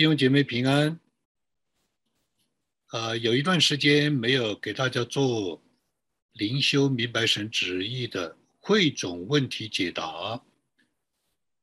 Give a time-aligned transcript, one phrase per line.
[0.00, 0.98] 弟兄姐妹平安。
[2.90, 5.62] 呃，有一段时间没有给大家做
[6.32, 10.42] 灵修明白神旨意的汇总问题解答。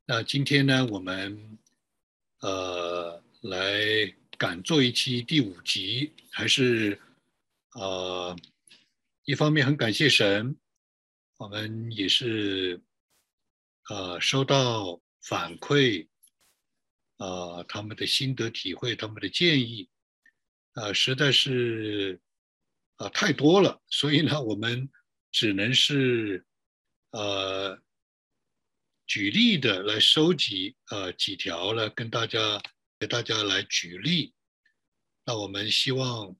[0.05, 1.57] 那今天呢，我们
[2.41, 7.01] 呃来赶做一期第五集，还是
[7.73, 8.37] 呃
[9.23, 10.55] 一方面很感谢神，
[11.37, 12.79] 我们也是
[13.89, 16.05] 呃收到反馈。
[17.17, 19.89] 啊，他们的心得体会，他们的建议，
[20.73, 22.21] 啊，实在是
[22.97, 24.89] 啊太多了，所以呢，我们
[25.31, 26.45] 只能是
[27.11, 27.81] 呃
[29.07, 32.61] 举例的来收集呃几条呢，跟大家
[32.99, 34.33] 给大家来举例。
[35.25, 36.35] 那我们希望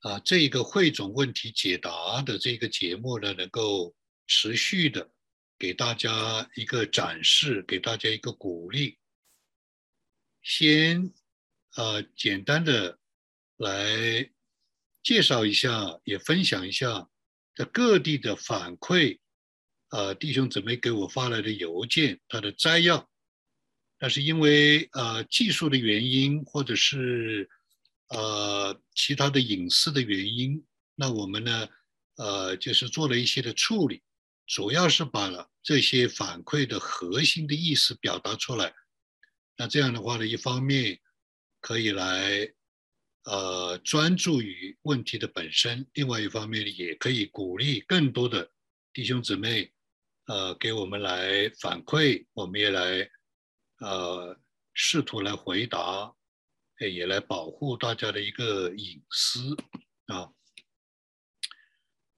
[0.00, 3.92] 啊，这一个汇总问题解答的这个节目呢，能够
[4.28, 5.10] 持续的
[5.58, 8.96] 给大家一个展示，给大家一个鼓励。
[10.42, 11.12] 先，
[11.76, 12.98] 呃，简单的
[13.56, 14.30] 来
[15.02, 17.08] 介绍一下，也分享一下
[17.54, 19.18] 在各地的反馈，
[19.90, 23.08] 呃，弟兄姊妹给我发来的邮件，它的摘要。
[23.98, 27.50] 但是因为呃技术的原因，或者是
[28.08, 31.68] 呃其他的隐私的原因，那我们呢，
[32.16, 34.02] 呃，就是做了一些的处理，
[34.46, 38.72] 主要是把这些反馈的核心的意思表达出来。
[39.60, 41.00] 那这样的话呢，一方面
[41.60, 42.48] 可以来
[43.24, 48.52] 呃专注于问题的本身，另外一方面也可以鼓励更多的
[48.92, 49.72] 弟兄姊妹
[50.26, 53.10] 呃给我们来反馈，我们也来
[53.80, 54.38] 呃
[54.74, 56.14] 试图来回答，
[56.78, 59.56] 也来保护大家的一个隐私
[60.06, 60.30] 啊。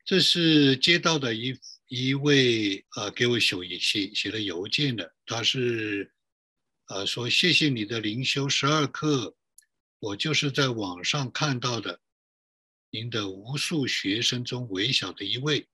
[0.05, 6.13] 这是接到的一一位呃给我写写写的邮件的，他是。
[6.91, 9.37] 呃，说谢谢你的灵修十二课，
[10.01, 12.01] 我就是在网上看到的，
[12.91, 15.69] 您的无数学生中微小的一位，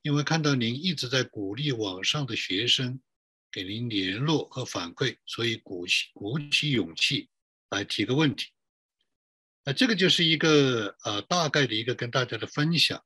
[0.00, 3.00] 因为看到您一直在鼓励网上的学生
[3.50, 7.28] 给您联络和反馈，所以鼓起鼓起勇气
[7.70, 8.50] 来提个问题。
[9.64, 13.04] 那这个就是一个呃大概的一个跟大家的分享，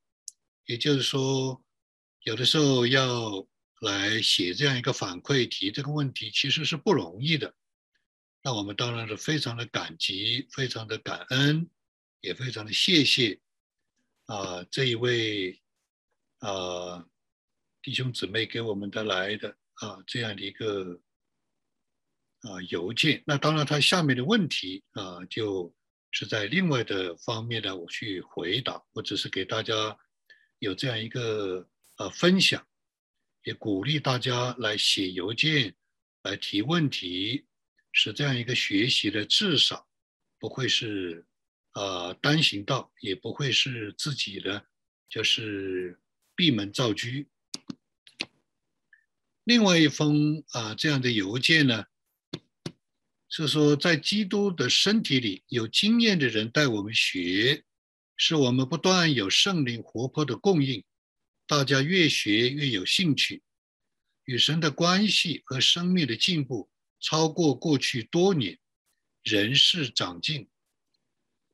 [0.67, 1.65] 也就是说，
[2.25, 3.49] 有的时候要。
[3.83, 7.53] 来写这样一个反馈，提这个问题其实是不容易的。
[8.41, 11.69] 那我们当然是非常的感激，非常的感恩，
[12.21, 13.41] 也非常的谢谢
[14.27, 15.61] 啊这一位
[16.39, 17.05] 啊
[17.83, 21.01] 弟兄姊妹给我们的来的啊这样的一个
[22.43, 23.21] 啊邮件。
[23.27, 25.75] 那当然，他下面的问题啊就
[26.13, 29.99] 是在另外的方面呢，我去回答，我只是给大家
[30.61, 32.65] 有这样一个呃分享。
[33.45, 35.75] 也鼓励大家来写邮件，
[36.23, 37.47] 来提问题，
[37.93, 39.89] 使这样一个学习的至少
[40.39, 41.27] 不会是
[41.75, 44.67] 呃单行道，也不会是自己的
[45.09, 46.01] 就是
[46.37, 47.09] 闭门造车。
[49.45, 51.87] 另外一封啊这样的邮件呢，
[53.29, 57.65] 是说在基督的身体里有经验的人带我们学，
[58.17, 60.85] 使我们不断有圣灵活泼的供应。
[61.53, 63.43] 大家越学越有兴趣，
[64.25, 68.59] 与神的关系和生命的进步超过过去多年，
[69.23, 70.49] 人事长进。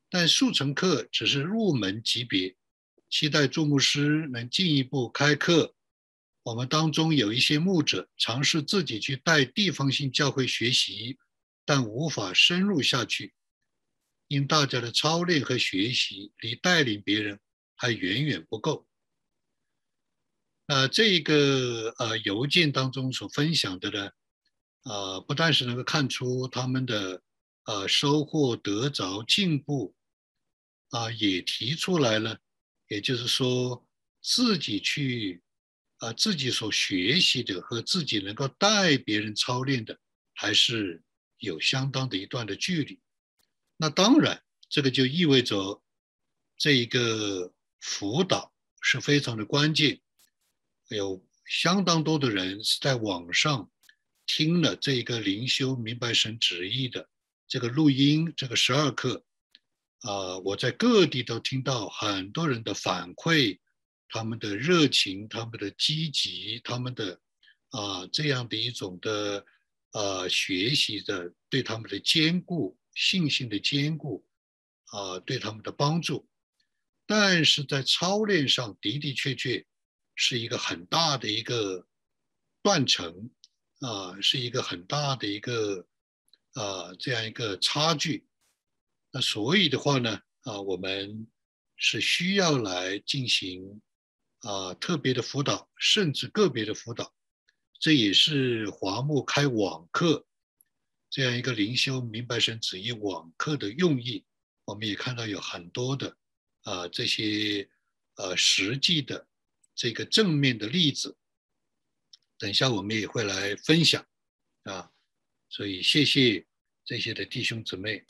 [0.09, 2.55] 但速成课只是入门级别，
[3.09, 5.75] 期待祝牧师能进一步开课。
[6.43, 11.17] 我们当中有一些牧者尝试自己去带地方性教会学习，
[11.65, 13.33] 但无法深入下去，
[14.29, 17.37] 因大家的操练和学习离带领别人
[17.75, 18.87] 还远远不够。
[20.69, 24.11] 呃，这一个呃邮件当中所分享的呢，
[24.83, 27.23] 呃，不但是能够看出他们的
[27.65, 29.95] 呃收获得着进步，
[30.91, 32.37] 啊，也提出来了，
[32.87, 33.83] 也就是说
[34.21, 35.41] 自己去
[35.97, 39.97] 啊自己所学习的和自己能够带别人操练的，
[40.35, 41.01] 还是
[41.39, 42.99] 有相当的一段的距离。
[43.75, 45.81] 那当然，这个就意味着
[46.59, 49.99] 这一个辅导是非常的关键。
[50.97, 53.69] 有相当多的人是在网上
[54.25, 57.07] 听了这一个灵修明白神旨意的
[57.47, 59.23] 这个录音，这个十二课，
[60.01, 63.59] 啊，我在各地都听到很多人的反馈，
[64.07, 67.19] 他们的热情，他们的积极，他们的
[67.69, 69.45] 啊这样的一种的
[69.93, 74.25] 呃学习的对他们的坚固信心的坚固
[74.85, 76.27] 啊对他们的帮助，
[77.07, 79.65] 但是在操练上的的确确。
[80.21, 81.87] 是一个很大的一个
[82.61, 83.31] 断层，
[83.79, 85.87] 啊，是一个很大的一个
[86.55, 88.27] 啊这样一个差距。
[89.11, 91.25] 那所以的话呢，啊，我们
[91.77, 93.81] 是需要来进行
[94.41, 97.15] 啊特别的辅导，甚至个别的辅导。
[97.79, 100.27] 这也是华木开网课
[101.09, 104.25] 这样一个灵修明白神旨意网课的用意。
[104.65, 106.17] 我们也看到有很多的
[106.63, 107.69] 啊这些
[108.15, 109.28] 呃实际的
[109.79, 111.15] 这个正面的例子，
[112.37, 114.05] 等一下我们也会来分享
[114.63, 114.91] 啊。
[115.47, 116.45] 所以谢谢
[116.83, 118.03] 这些的弟兄姊妹。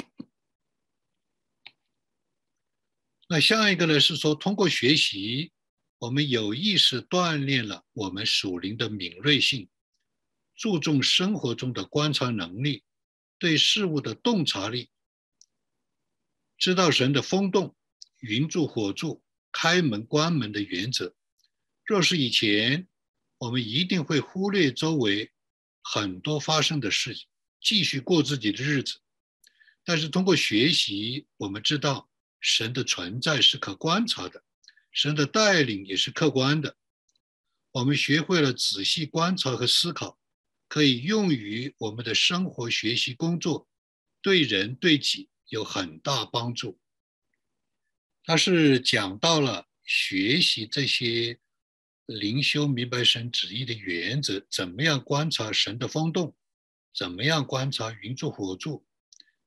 [3.27, 5.51] 那下一个呢是说，通过学习，
[5.99, 9.69] 我们有意识锻炼了我们属灵的敏锐性，
[10.55, 12.83] 注重生活中的观察能力，
[13.37, 14.89] 对事物的洞察力，
[16.57, 17.75] 知道神的风动、
[18.21, 21.15] 云柱火柱、开门关门的原则。
[21.89, 22.87] 若是以前，
[23.39, 25.31] 我们一定会忽略周围
[25.81, 27.25] 很多发生的事情，
[27.59, 28.99] 继续过自己的日子。
[29.83, 32.07] 但是通过学习，我们知道。
[32.41, 34.43] 神的存在是可观察的，
[34.93, 36.77] 神的带领也是客观的。
[37.71, 40.17] 我们学会了仔细观察和思考，
[40.69, 43.67] 可以用于我们的生活、学习、工作，
[44.21, 46.79] 对人对己有很大帮助。
[48.23, 51.37] 他是讲到了学习这些
[52.09, 56.35] 灵修明白神旨意的原则，怎么样观察神的风动，
[56.91, 58.83] 怎么样观察云柱火柱，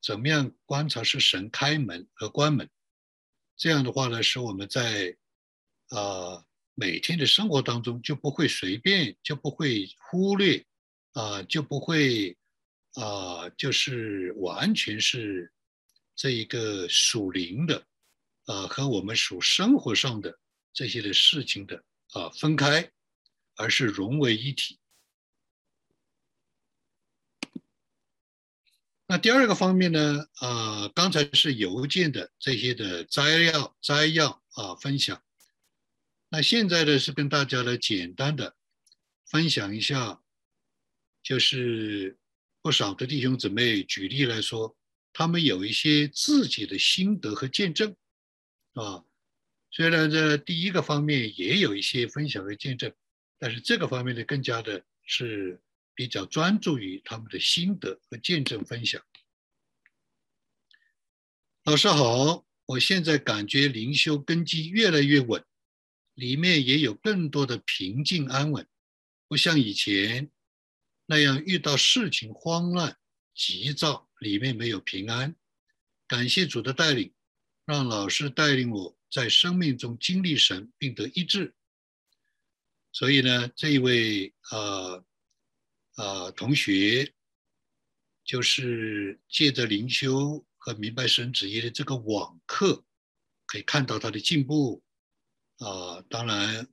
[0.00, 2.70] 怎么样观察是神开门和关门。
[3.56, 5.16] 这样的话呢，使我们在
[5.88, 6.44] 啊
[6.74, 10.64] 每天的生活当中就不会随便，就不会忽略，
[11.14, 12.36] 啊就不会
[12.94, 15.52] 啊就是完全是
[16.14, 17.84] 这一个属灵的
[18.46, 20.38] 啊和我们属生活上的
[20.72, 22.92] 这些的事情的啊分开，
[23.56, 24.78] 而是融为一体。
[29.06, 30.26] 那第二个方面呢？
[30.36, 35.22] 啊，刚才是邮件的这些的摘要摘要啊分享。
[36.30, 38.56] 那现在呢是跟大家来简单的
[39.26, 40.22] 分享一下，
[41.22, 42.18] 就是
[42.62, 44.74] 不少的弟兄姊妹举例来说，
[45.12, 47.94] 他们有一些自己的心得和见证
[48.72, 49.04] 啊。
[49.72, 52.92] 虽然这第一个方面也有一些分享和见证，
[53.40, 55.60] 但是这个方面呢更加的是。
[55.94, 59.04] 比较专注于他们的心得和见证分享。
[61.64, 65.44] 老师好，我现在感觉灵修根基越来越稳，
[66.14, 68.66] 里面也有更多的平静安稳，
[69.28, 70.30] 不像以前
[71.04, 72.96] 那样遇到事情慌乱
[73.34, 75.36] 急躁，里面没有平安。
[76.08, 77.12] 感谢主的带领，
[77.66, 81.54] 让老师带领我在生命中经历神，并得医治。
[82.90, 85.04] 所以呢，这一位呃。
[85.96, 87.12] 呃，同学，
[88.24, 92.82] 就是借着灵修和明白神旨意的这个网课，
[93.44, 94.82] 可以看到他的进步。
[95.58, 96.66] 啊，当然，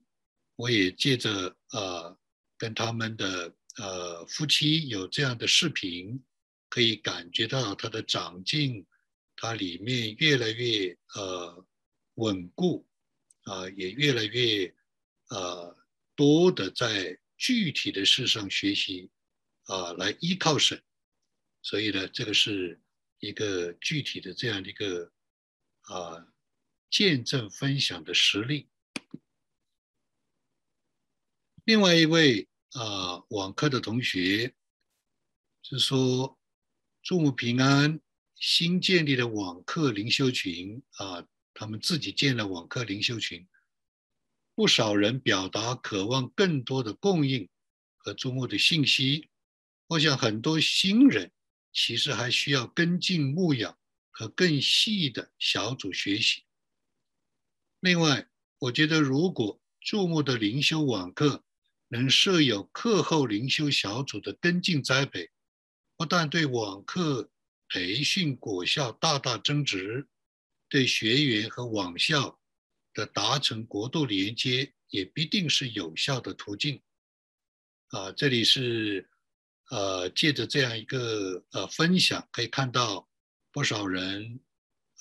[0.56, 2.18] 我也借着呃
[2.58, 6.24] 跟他们的呃夫妻有这样的视频，
[6.70, 8.88] 可以感觉到他的长进，
[9.36, 11.68] 他里面越来越呃
[12.20, 12.86] 稳固，
[13.46, 14.76] 啊，也越来越
[15.30, 15.76] 呃
[16.16, 17.20] 多的在。
[17.42, 19.10] 具体的事上学习，
[19.64, 20.84] 啊，来依靠神，
[21.62, 22.82] 所以呢，这个是
[23.20, 25.10] 一个具体的这样的一个
[25.84, 26.28] 啊
[26.90, 28.68] 见证分享的实例。
[31.64, 34.54] 另外一位啊网课的同学
[35.62, 36.38] 是说，
[37.02, 38.02] 祝母平安
[38.36, 43.48] 新建立的网课灵修群啊，他们自己建了网课灵修群。
[44.56, 47.48] 不少人表达渴望更多的供应
[47.98, 49.30] 和注目的信息。
[49.88, 51.32] 我想很多新人
[51.72, 53.78] 其实还需要跟进牧养
[54.12, 56.44] 和更细的小组学习。
[57.80, 58.28] 另外，
[58.60, 61.46] 我觉得如果注目的灵修网课
[61.88, 65.30] 能设有课后灵修小组的跟进栽培，
[65.96, 67.32] 不但对网课
[67.70, 70.08] 培训果效大大增值，
[70.70, 72.38] 对学员和网校。
[72.92, 76.82] 的达成国度连接也必定是有效的途径，
[77.90, 79.08] 啊，这里是
[79.70, 83.08] 呃借着这样一个呃分享，可以看到
[83.52, 84.42] 不少人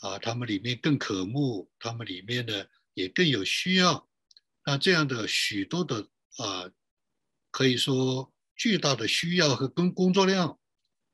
[0.00, 4.08] 啊，他们里面更渴慕，他们里面呢也更有需要，
[4.66, 6.70] 那这样的许多的啊，
[7.50, 10.60] 可以说巨大的需要和工工作量，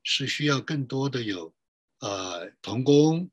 [0.03, 1.55] 是需要更多的有
[1.99, 3.31] 呃童工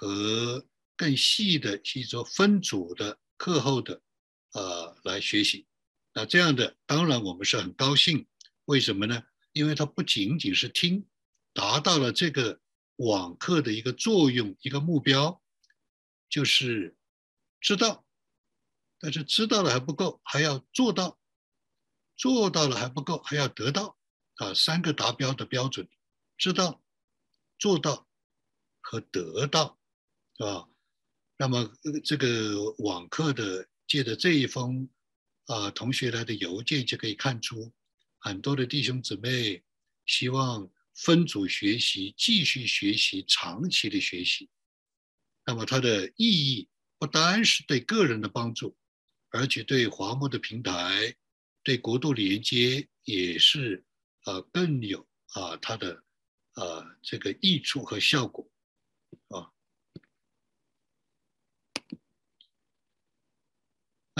[0.00, 0.66] 和。
[1.00, 4.02] 更细的去做分组的课后的，
[4.52, 5.66] 呃，来学习。
[6.12, 8.26] 那这样的，当然我们是很高兴。
[8.66, 9.22] 为什么呢？
[9.52, 11.08] 因为它不仅仅是听，
[11.54, 12.60] 达到了这个
[12.96, 15.42] 网课的一个作用，一个目标，
[16.28, 16.98] 就是
[17.62, 18.04] 知道，
[18.98, 21.18] 但是知道了还不够，还要做到，
[22.14, 23.96] 做到了还不够，还要得到
[24.34, 25.88] 啊，三个达标的标准：
[26.36, 26.82] 知道、
[27.58, 28.06] 做到
[28.82, 29.79] 和得到，
[30.40, 30.66] 是吧？
[31.36, 31.70] 那么
[32.02, 34.88] 这个网课的借着这一封
[35.44, 37.70] 啊同学来的邮件就可以看出，
[38.18, 39.62] 很多的弟兄姊妹
[40.06, 40.70] 希望。
[40.92, 44.50] 分组学习，继续学习，长期的学习，
[45.46, 46.68] 那么它的意义
[46.98, 48.76] 不单是对个人的帮助，
[49.30, 51.14] 而且对华木的平台、
[51.62, 53.82] 对国度连接也是
[54.26, 56.04] 呃更有啊它的
[56.56, 58.50] 呃这个益处和效果
[59.28, 59.50] 啊。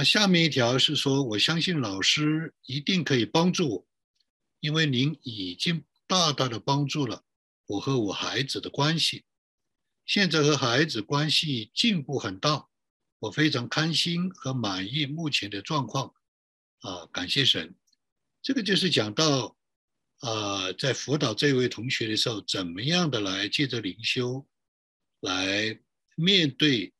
[0.00, 3.86] 那下面一条是说，我相信老师一定可以帮助我，
[4.60, 5.84] 因为您已经。
[6.06, 7.22] 大大的帮助了
[7.66, 9.24] 我和我孩子的关系，
[10.06, 12.66] 现在和孩子关系进步很大，
[13.18, 16.14] 我非常开心和满意目前的状况，
[16.80, 17.74] 啊，感谢神。
[18.40, 19.54] 这个就是讲到，
[20.20, 24.48] 啊，在辅导这位同学的时候，怎么样的来借着灵修，
[25.20, 25.78] 来
[26.16, 26.94] 面对、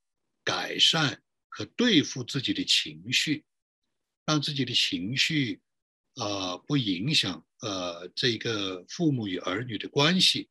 [0.45, 3.45] 改善和对付自己的情绪，
[4.25, 5.61] 让自己的情绪。
[6.17, 10.51] 啊，不影响呃这个父母与儿女的关系，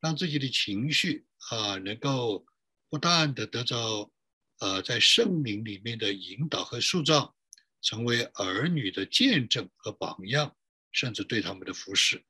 [0.00, 2.44] 让自己的情绪啊能够
[2.90, 4.10] 不断的得到
[4.58, 7.36] 呃在圣灵里面的引导和塑造，
[7.80, 10.56] 成为儿女的见证和榜样，
[10.90, 12.24] 甚至对他们的服侍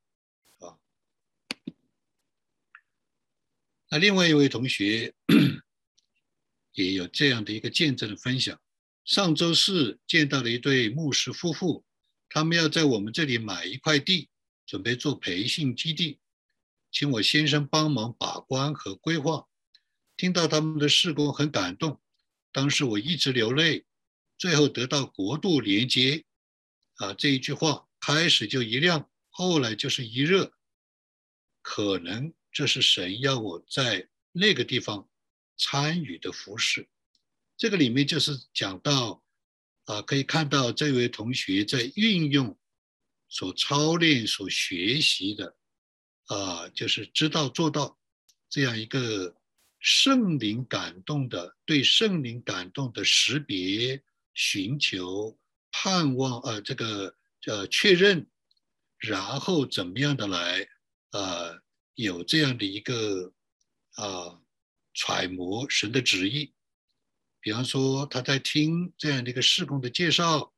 [0.59, 0.79] 啊。
[3.91, 5.15] 那另外一位同学
[6.73, 8.61] 也有这样的一个见证的分享，
[9.05, 11.85] 上周四见到了一对牧师夫妇。
[12.29, 14.29] 他们要在我们这里买一块地，
[14.67, 16.19] 准备做培训基地，
[16.91, 19.47] 请我先生帮忙把关和规划。
[20.17, 22.01] 听到他们的事工很感动，
[22.53, 23.87] 当时我一直流泪。
[24.37, 26.25] 最后得到国度连接，
[26.97, 30.53] 啊，这一句话开始就一亮，后来就是一热。
[31.61, 35.09] 可能这是神要我在那个地方
[35.59, 36.89] 参与的服饰。
[37.57, 39.23] 这个里面就是讲到。
[39.89, 42.55] 啊，可以看到这位同学在运用
[43.31, 45.57] 所操练、所学习的，
[46.27, 47.99] 啊，就是知道做到
[48.51, 49.35] 这样一个
[49.79, 54.03] 圣灵感动的、对圣灵感动的识别、
[54.35, 55.39] 寻求、
[55.73, 58.29] 盼望，啊，这个呃确认，
[58.99, 60.69] 然后怎么样的来，
[61.13, 61.63] 呃，
[61.95, 63.33] 有这样的一个
[63.95, 64.39] 啊
[64.99, 66.53] 揣摩神的旨意。
[67.41, 70.53] 比方说，他在听这样的一个事工的介绍，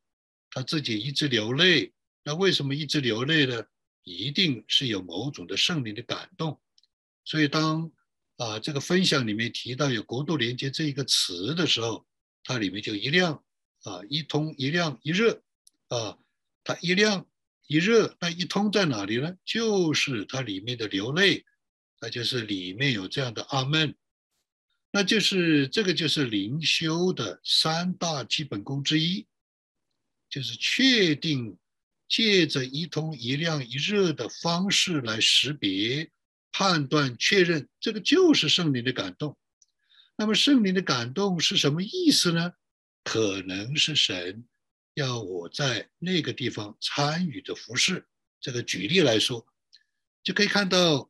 [0.49, 1.93] 他自己一直流泪。
[2.23, 3.63] 那为什么一直流泪呢？
[4.03, 6.59] 一定是有某种的圣灵的感动。
[7.23, 7.91] 所以，当
[8.37, 12.07] 啊这个分享里面提到有“国度连接”这一个词的时候，
[12.43, 13.43] 它里面就一亮
[13.83, 15.43] 啊，一通一亮一热
[15.89, 16.17] 啊，
[16.63, 17.27] 它一亮
[17.67, 19.37] 一热，那一通在哪里呢？
[19.45, 21.45] 就是它里面的流泪，
[21.99, 23.95] 那就是里面有这样的阿门。
[24.93, 29.25] 那就是这个就是灵修的三大基本功之一，
[30.29, 31.57] 就是确定
[32.09, 36.11] 借着一通一亮一热的方式来识别、
[36.51, 39.37] 判断、确认，这个就是圣灵的感动。
[40.17, 42.51] 那么圣灵的感动是什么意思呢？
[43.05, 44.45] 可能是神
[44.93, 48.07] 要我在那个地方参与的服饰。
[48.41, 49.47] 这个举例来说，
[50.21, 51.09] 就可以看到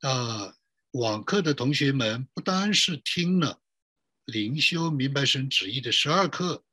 [0.00, 0.56] 啊。
[0.94, 3.60] 网课的同学们不单是听了
[4.26, 6.64] 灵修明白神旨意的十二课，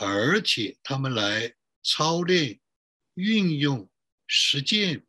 [0.00, 2.60] 而且他们来操练、
[3.14, 3.88] 运用、
[4.26, 5.06] 实践，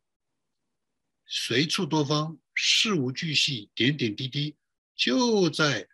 [1.26, 4.54] 随处多方、事无巨细、点点滴滴，
[4.94, 5.88] 就在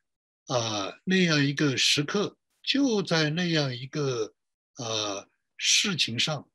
[0.49, 4.35] 啊那样一个时刻，就在那样一个
[4.77, 6.47] 呃事情上，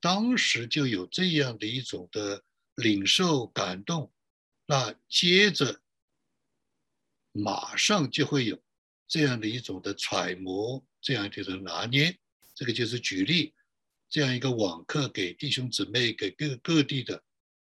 [0.00, 2.42] 当时就有这样的一种的
[2.76, 4.10] 领受感动。
[4.66, 5.80] 那接着，
[7.32, 8.60] 马上就会有
[9.06, 12.18] 这样的一种的揣摩，这样的一种拿捏。
[12.54, 13.54] 这个就是举例，
[14.08, 17.22] 这样一个网课给弟兄姊妹、给各各地的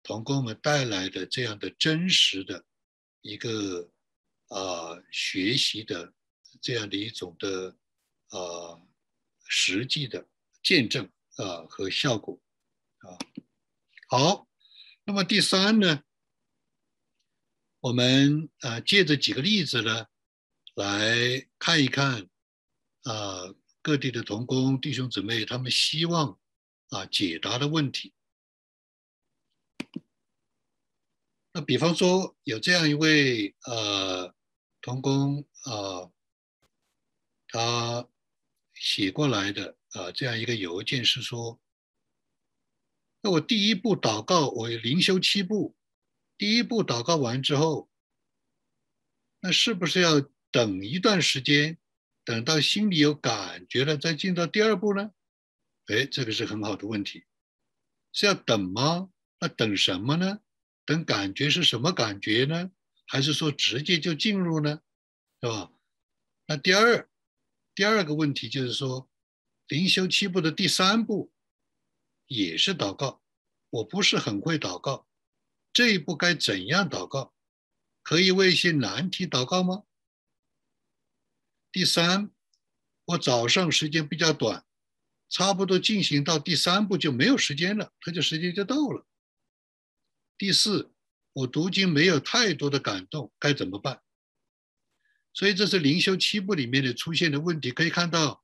[0.03, 2.65] 同工们带来的这样的真实的
[3.21, 3.91] 一个
[4.49, 6.15] 啊学习的
[6.63, 7.77] 这样的一种的
[8.29, 8.81] 啊
[9.45, 10.27] 实际的
[10.63, 11.05] 见证
[11.37, 12.41] 啊和效果
[12.99, 13.19] 啊。
[14.09, 14.49] 好，
[15.05, 16.05] 那么第三呢？
[17.87, 20.09] 我们啊，借着几个例子呢，
[20.75, 22.29] 来看一看
[23.05, 26.37] 啊，各地的同工弟兄姊妹他们希望
[26.89, 28.13] 啊解答的问题。
[31.53, 34.35] 那比方说有这样一位呃
[34.81, 36.11] 童工啊，
[37.47, 38.09] 他
[38.75, 41.61] 写过来的啊这样一个邮件是说，
[43.21, 45.77] 那我第一步祷告，我灵修七步，
[46.39, 47.91] 第一步祷告完之后，
[49.41, 51.79] 那是不是要等一段时间，
[52.25, 55.13] 等到心里有感觉了再进到第二步呢？
[55.87, 57.25] 哎，这个是很好的问题，
[58.13, 59.11] 是要等吗？
[59.39, 60.41] 那等什么呢？
[60.85, 62.71] 等感觉是什么感觉呢？
[63.07, 64.83] 还是说直接就进入呢？
[65.41, 65.73] 是吧？
[66.47, 67.09] 那第二，
[67.75, 69.09] 第二个问题就是说，
[69.69, 71.33] 灵修七步的第三步
[72.27, 73.23] 也是祷告。
[73.71, 75.06] 我不是很会祷告，
[75.77, 77.35] 这一步该怎样祷告？
[78.03, 79.83] 可以为一些难题祷告吗？
[81.71, 82.31] 第三，
[83.05, 84.65] 我早上时间比较短，
[85.29, 89.07] 差不多进行到第三步就没有时间了，它就时间就到了。
[90.39, 90.95] 第四，
[91.35, 94.01] 我读经没有太多的感动，该怎么办？
[95.35, 97.71] 所以这是灵修七步里面的出现的问题。
[97.71, 98.43] 可以看到，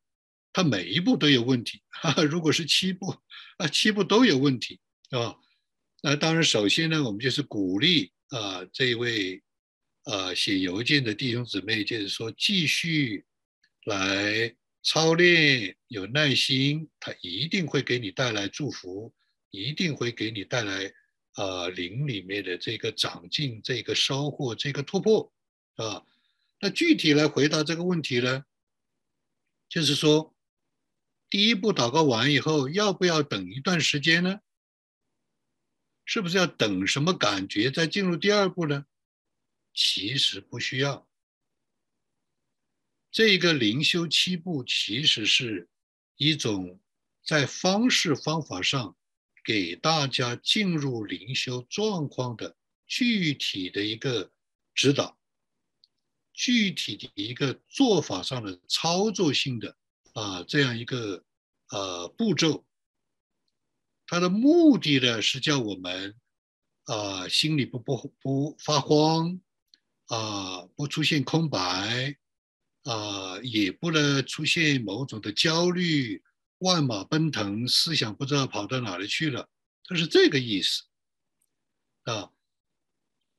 [0.53, 1.83] 它每一步都有问题。
[1.89, 3.17] 哈哈，如果是七步，
[3.57, 5.39] 啊，七步都有问题，是吧？
[6.02, 9.42] 那当然，首先呢，我们就是鼓励啊，这位
[10.02, 13.25] 啊写邮件的弟兄姊妹，就是说继续
[13.85, 19.14] 来操练，有耐心，他一定会给你带来祝福，
[19.50, 20.92] 一定会给你带来。
[21.35, 25.32] 啊，灵里面的这个长进、这个收获、这个突破，
[25.76, 26.04] 啊，
[26.61, 28.44] 那具体来回答这个问题呢？
[29.66, 30.37] 就是说，
[31.30, 34.40] 第一步祷告完以后，要不要等一段时间呢？
[36.04, 38.87] 是不是要等什么感觉再进入第二步呢？
[39.75, 41.09] 其实不需要。
[43.11, 45.69] 这个灵修七步其实是
[46.17, 46.80] 一种
[47.25, 48.97] 在方式方法上。
[49.45, 54.30] 给大家进入灵修状况的具体的一个
[54.73, 55.19] 指导，
[56.32, 59.76] 具体的一个做法上的操作性的
[60.12, 61.25] 啊这样一个
[61.71, 62.65] 呃步骤，
[64.13, 66.15] 它的目的呢是叫我们
[66.85, 69.41] 啊心里不不不发慌
[70.09, 72.15] 啊不出现空白
[72.83, 76.23] 啊也不能出现某种的焦虑。
[76.59, 79.49] 万马奔腾，思想不知道跑到哪里去了，
[79.85, 80.85] 它是这个意思
[82.05, 82.31] 啊。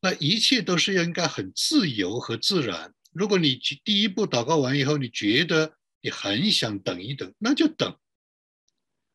[0.02, 2.94] 那一切都是应该很自由和自然。
[3.12, 7.96] 如果你第一步祷告完以后，你觉得你很想等一等，那就等。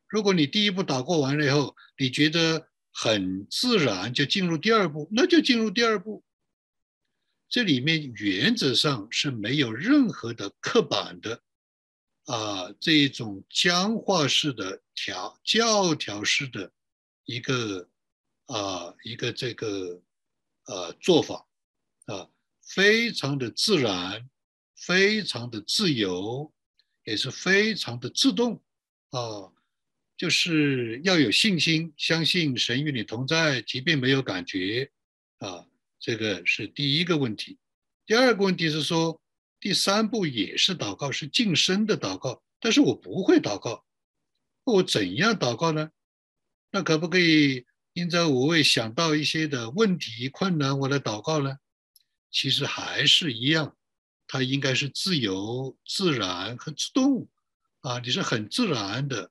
[0.09, 6.23] 如果你第一步打过完了以后，你觉得很自然，就进入第二步，那就进入第二步。
[7.47, 11.41] 这里面原则上是没有任何的刻板的。
[12.25, 16.71] 啊，这一种僵化式的调教条式的
[17.25, 17.89] 一个
[18.45, 19.99] 啊一个这个
[20.65, 21.47] 呃做法
[22.05, 22.29] 啊，
[22.61, 24.29] 非常的自然，
[24.75, 26.53] 非常的自由，
[27.03, 28.61] 也是非常的自动
[29.09, 29.49] 啊，
[30.19, 34.91] 就是要有信心，相信神与你同在，即便没有感觉
[35.37, 35.65] 啊，
[35.97, 37.57] 这个是第一个问题。
[38.05, 39.21] 第二个问题是说。
[39.61, 42.41] 第三步也是祷告，是晋升的祷告。
[42.61, 43.83] 但是我不会祷告，
[44.63, 45.91] 我怎样祷告呢？
[46.71, 51.57] 那可不可以因着我会想到一些的问题、困难，我来祷告呢？
[52.31, 53.75] 其实还是一样，
[54.27, 57.27] 它应该是自由、自然和自动
[57.81, 57.99] 啊！
[57.99, 59.29] 你是很自然的，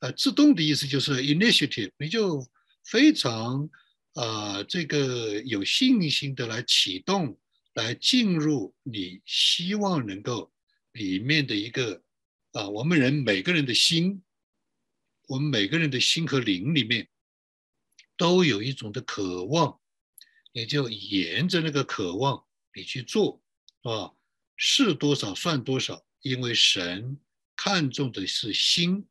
[0.00, 2.46] 呃，自动的意思就是 initiative，你就
[2.84, 3.70] 非常
[4.14, 7.38] 啊这个有信心的来启动。
[7.74, 10.52] 来进入你希望能够
[10.90, 12.02] 里面的一个
[12.50, 14.24] 啊，我们人每个人的心，
[15.28, 17.08] 我们每个人的心和灵里面
[18.16, 19.80] 都有一种的渴望，
[20.50, 23.40] 也就沿着那个渴望你去做
[23.82, 24.10] 啊，
[24.56, 27.20] 是多少算多少，因为神
[27.54, 29.06] 看重的是心，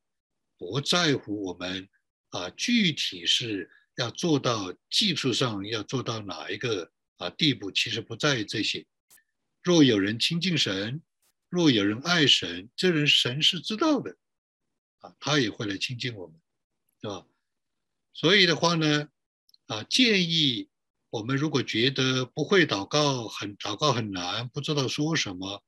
[0.60, 1.90] 不在乎我们
[2.30, 6.92] 啊具体是要做到技术上要做到哪一个。
[7.20, 8.86] 啊，地步其实不在于这些。
[9.62, 11.02] 若有人亲近神，
[11.50, 14.16] 若有人爱神，这人神是知道的，
[15.00, 16.40] 啊，他也会来亲近我们，
[17.02, 17.28] 是吧？
[18.14, 19.10] 所以的话呢，
[19.66, 20.70] 啊，建议
[21.10, 25.62] 我们如果觉得不会祷告，很祷告很难，不知道说什么，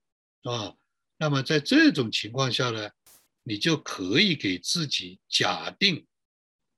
[0.43, 0.77] 是吧？
[1.17, 2.91] 那么在这种情况下呢，
[3.43, 6.05] 你就可以给自己假定，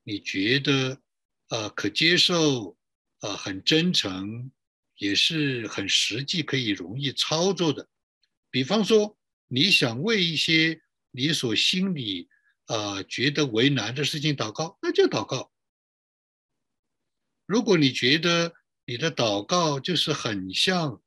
[0.03, 1.01] 你觉得
[1.49, 2.77] 呃可接受，
[3.19, 4.51] 呃很真诚。
[4.97, 7.89] 也是很实际，可以容易操作的。
[8.51, 12.29] 比方说，你想为一些你所心里
[12.65, 15.51] 啊觉得为难的事情祷告，那就祷告。
[17.47, 18.53] 如果你觉得
[18.85, 21.01] 你的祷告就是很像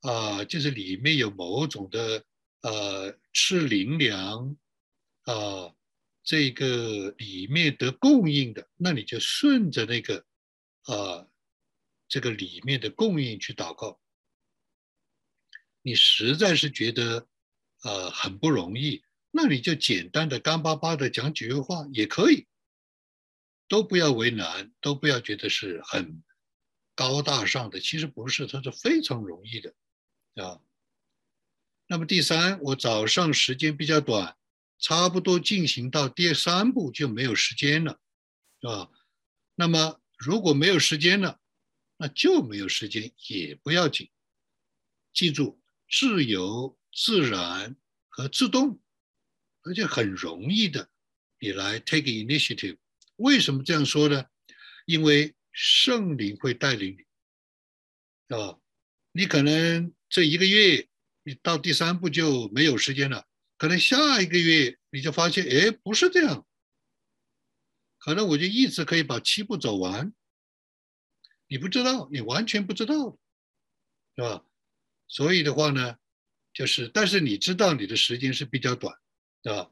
[0.00, 2.24] 啊，就是里面有某种的
[2.62, 4.56] 呃吃灵粮
[5.30, 5.74] 啊，
[6.22, 10.24] 这个里面得供应的，那你就顺着那个
[10.84, 11.28] 啊
[12.08, 14.00] 这个里面的供应去祷告。
[15.82, 17.28] 你实在是觉得
[17.82, 22.46] 呃很不容易，那你就简单的干巴巴的讲几句话也可以，
[23.68, 26.22] 都不要为难，都不要觉得是很。
[26.94, 29.72] 高大上的其实不是，它是非常容易的，
[30.42, 30.60] 啊。
[31.86, 34.36] 那么第三，我早上时间比较短，
[34.78, 38.00] 差不多进行到第三步就没有时间了，
[38.60, 38.90] 是吧？
[39.54, 41.40] 那么如果没有时间了，
[41.96, 44.10] 那就没有时间也不要紧。
[45.12, 45.60] 记住，
[45.90, 47.76] 自由、自然
[48.08, 48.80] 和自动，
[49.62, 50.90] 而且很容易的，
[51.38, 52.76] 你来 take initiative。
[53.16, 54.26] 为什么这样说呢？
[54.86, 55.34] 因为。
[55.60, 56.98] 圣灵会带领你，
[58.28, 58.60] 是吧？
[59.10, 60.88] 你可能这一个月，
[61.24, 63.26] 你到第三步就没有时间了。
[63.58, 66.46] 可能下一个月你就发现，哎，不是这样。
[67.98, 70.14] 可能我就一直可以把七步走完。
[71.48, 73.18] 你不知道，你完全不知道，
[74.16, 74.44] 是吧？
[75.08, 75.96] 所以的话呢，
[76.52, 78.96] 就是，但是你知道你的时间是比较短，
[79.42, 79.70] 是吧？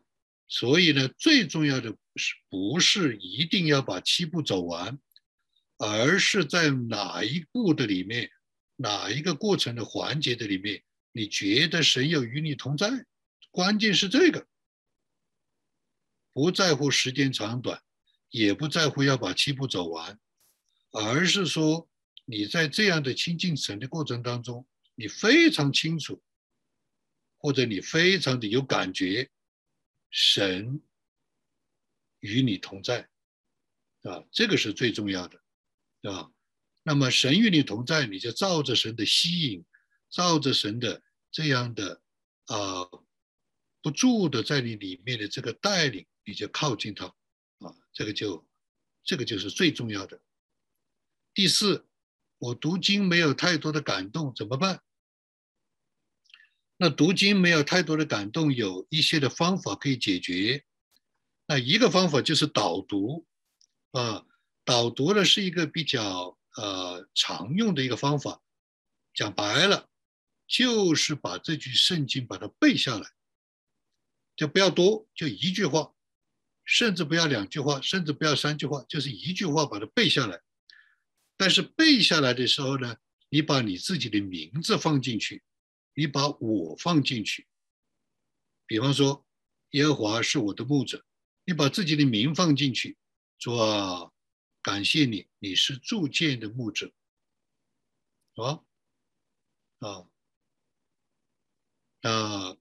[0.48, 4.98] 所以呢，最重要的是不是一定要把七步走完？
[5.78, 8.30] 而是在哪一步的里面，
[8.76, 13.06] 哪一个过程的环节的里面，你觉得神有与你同在？
[13.56, 14.46] 关键是这个，
[16.34, 17.82] 不在乎时间长短，
[18.28, 20.20] 也不在乎要把七步走完，
[20.90, 21.88] 而是说
[22.26, 26.22] 你在这样的亲近神的过程当中，你非常清楚，
[27.38, 29.30] 或者你非常的有感觉，
[30.10, 30.82] 神
[32.20, 33.08] 与你同在，
[34.02, 35.40] 啊，这个是最重要的。
[36.02, 36.30] 啊，
[36.82, 39.64] 那么神与你同在，你就照着神的吸引，
[40.10, 42.02] 照着神的这样的
[42.48, 42.84] 啊
[43.86, 48.44] 不住的在你里面的这个带领，你就靠近他啊，这个就
[49.04, 50.20] 这个就是最重要的。
[51.32, 51.86] 第四，
[52.38, 54.82] 我读经没有太多的感动怎么办？
[56.76, 60.64] 那读经没有太多的感动，有一些的方法可以解决。
[61.46, 63.24] 那一个方法就是导读
[63.92, 64.26] 啊。
[64.64, 68.42] 导读呢是一个比较呃常用的一个方法，
[69.14, 69.88] 讲白了
[70.48, 73.08] 就是把这句圣经把它背下来，
[74.36, 75.94] 就不要多，就一句话，
[76.64, 80.42] 甚至不要两句话，甚至不要三句话，就是一句话把它背下来。
[81.36, 82.96] 但是背下来的时候呢，
[83.30, 85.42] 你把你自己的名字放进去，
[85.94, 87.48] 你把我放进去。
[88.66, 89.26] 比方说，
[89.70, 91.04] 耶和华是我的牧者，
[91.44, 92.96] 你把自己的名放进去，
[93.38, 94.12] 说。
[94.62, 96.92] 感谢你，你是铸剑的牧者，
[98.34, 98.64] 啊
[99.78, 100.08] 啊
[102.02, 102.56] 啊！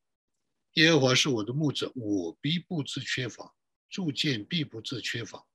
[0.76, 3.54] 耶和华是我的牧者，我必不知缺乏，
[3.90, 5.46] 铸剑必不知缺乏。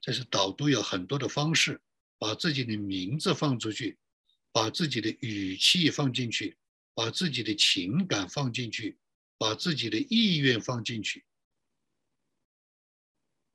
[0.00, 1.80] 这是导读有很多的方式，
[2.18, 3.98] 把自己的名字放出去，
[4.50, 6.56] 把自己的语气放进去，
[6.94, 8.98] 把自己的情感放进去，
[9.38, 11.24] 把自己的意愿放进去。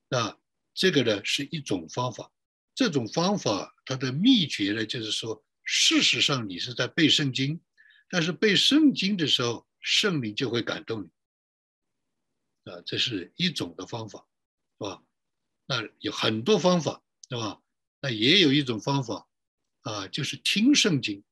[0.09, 0.39] 那
[0.73, 2.31] 这个呢，是一种方法。
[2.75, 7.59] 这种方法，它的秘诀呢，就是说，事实上你是在背圣经，
[8.07, 14.27] 但是背圣经的时候，圣灵就会感动你，啊，这是一种的方法，
[14.77, 15.03] 是吧？
[15.65, 17.61] 那有很多方法，是吧？
[18.01, 19.27] 那也有一种方法，
[19.81, 21.23] 啊，就是听圣经，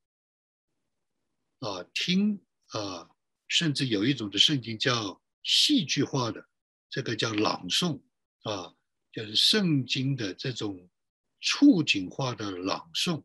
[1.60, 3.10] 啊，听啊，
[3.48, 6.48] 甚至有一种的圣经叫戏剧化的，
[6.90, 8.02] 这个叫朗诵，
[8.44, 8.76] 啊，
[9.12, 10.90] 就是圣经的这种。
[11.42, 13.24] 触景化的朗诵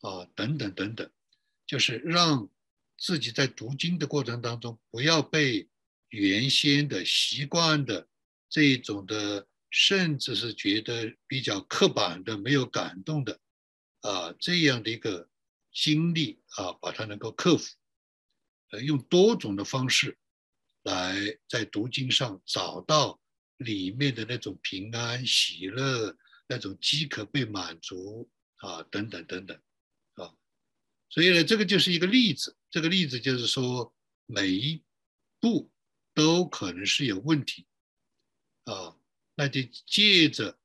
[0.00, 1.08] 啊，等等等等，
[1.68, 2.50] 就是让
[3.00, 5.68] 自己在读经的过程当中，不要被
[6.10, 8.06] 原先的习惯的
[8.48, 13.40] 这一种的，甚至是觉得比较刻板的、没有感动的
[14.02, 15.28] 啊这样的一个
[15.72, 17.74] 经历啊，把它能够克服，
[18.70, 20.18] 呃，用多种的方式
[20.82, 21.16] 来
[21.48, 23.18] 在读经上找到
[23.56, 26.16] 里面的那种平安喜乐。
[26.52, 29.56] 那种饥渴被满足啊，等等等等，
[31.10, 32.56] 所以呢，这个就是一个例子。
[32.70, 33.92] 这个例子就是说，
[34.26, 34.82] 每一
[35.40, 35.70] 步
[36.14, 37.66] 都可能是有问题
[38.64, 38.96] 啊，
[39.34, 40.58] 那就借着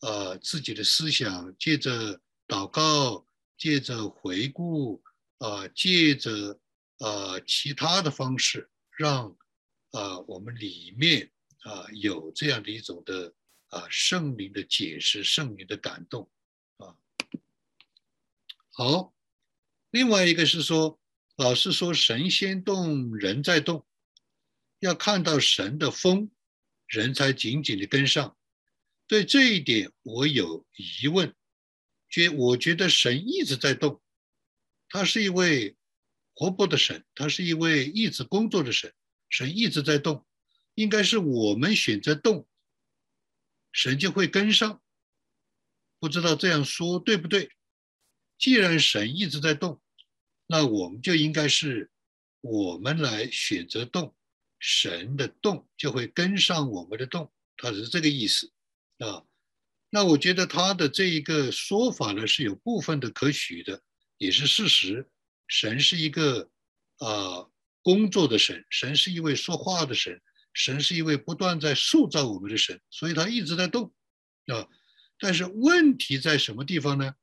[0.00, 5.02] 呃自己的思想，借着祷告，借着回顾
[5.38, 6.60] 啊，借着
[6.98, 9.36] 呃其他的方式，让
[9.90, 11.32] 啊我们里面
[11.64, 13.34] 啊有这样的一种的。
[13.70, 16.30] 啊，圣灵的解释，圣灵的感动，
[16.76, 16.96] 啊，
[18.70, 19.12] 好，
[19.90, 21.00] 另外一个是说，
[21.36, 23.86] 老是说神先动，人在动，
[24.80, 26.30] 要看到神的风，
[26.86, 28.36] 人才紧紧的跟上。
[29.06, 31.34] 对这一点我有疑问，
[32.08, 34.02] 觉我觉得神一直在动，
[34.88, 35.76] 他是一位
[36.34, 38.92] 活泼的神，他是一位一直工作的神，
[39.30, 40.26] 神一直在动，
[40.74, 42.48] 应该是我们选择动，
[43.72, 44.82] 神就会跟上。
[45.98, 47.50] 不知道这样说对不对？
[48.38, 49.80] 既然神一直在动，
[50.46, 51.90] 那我们就应该是
[52.40, 54.14] 我们来选择动，
[54.58, 58.52] 神的动就会跟上我们的动，他是这个意思。
[58.98, 59.24] 啊，
[59.90, 63.82] 那我觉得他的这一个说法呢是有部分的可取的，
[64.18, 65.08] 也是事实。
[65.48, 66.50] 神是一个
[66.98, 67.48] 啊
[67.82, 70.20] 工作的神，神是一位说话的神，
[70.52, 73.94] 神是一位不断在塑造我们的神，所以他一直在动
[74.46, 74.68] 啊。
[75.18, 77.14] 但是问题在什么地方呢？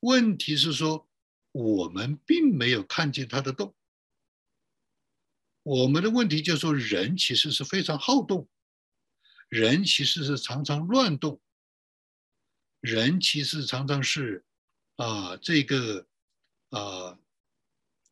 [0.00, 1.08] 问题是说
[1.52, 3.74] 我们并没有看见他的动。
[5.62, 8.48] 我们的问题就是说人其实是非常好动。
[9.48, 11.40] 人其实是常常乱动，
[12.80, 14.44] 人其实常常是
[14.96, 16.06] 啊，这个
[16.68, 17.18] 啊，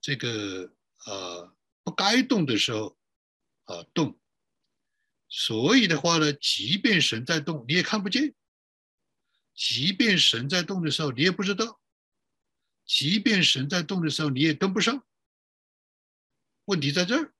[0.01, 0.73] 这个
[1.05, 1.53] 啊，
[1.85, 2.97] 不该动的时候
[3.65, 4.19] 啊动。
[5.29, 8.31] 所以的话呢，即便神在动，你也看不见；
[9.57, 11.81] 即便神在动的时候，你也不知道；
[12.85, 15.03] 即便神在动的时候，你也跟不上。
[16.67, 17.33] 问题在这儿。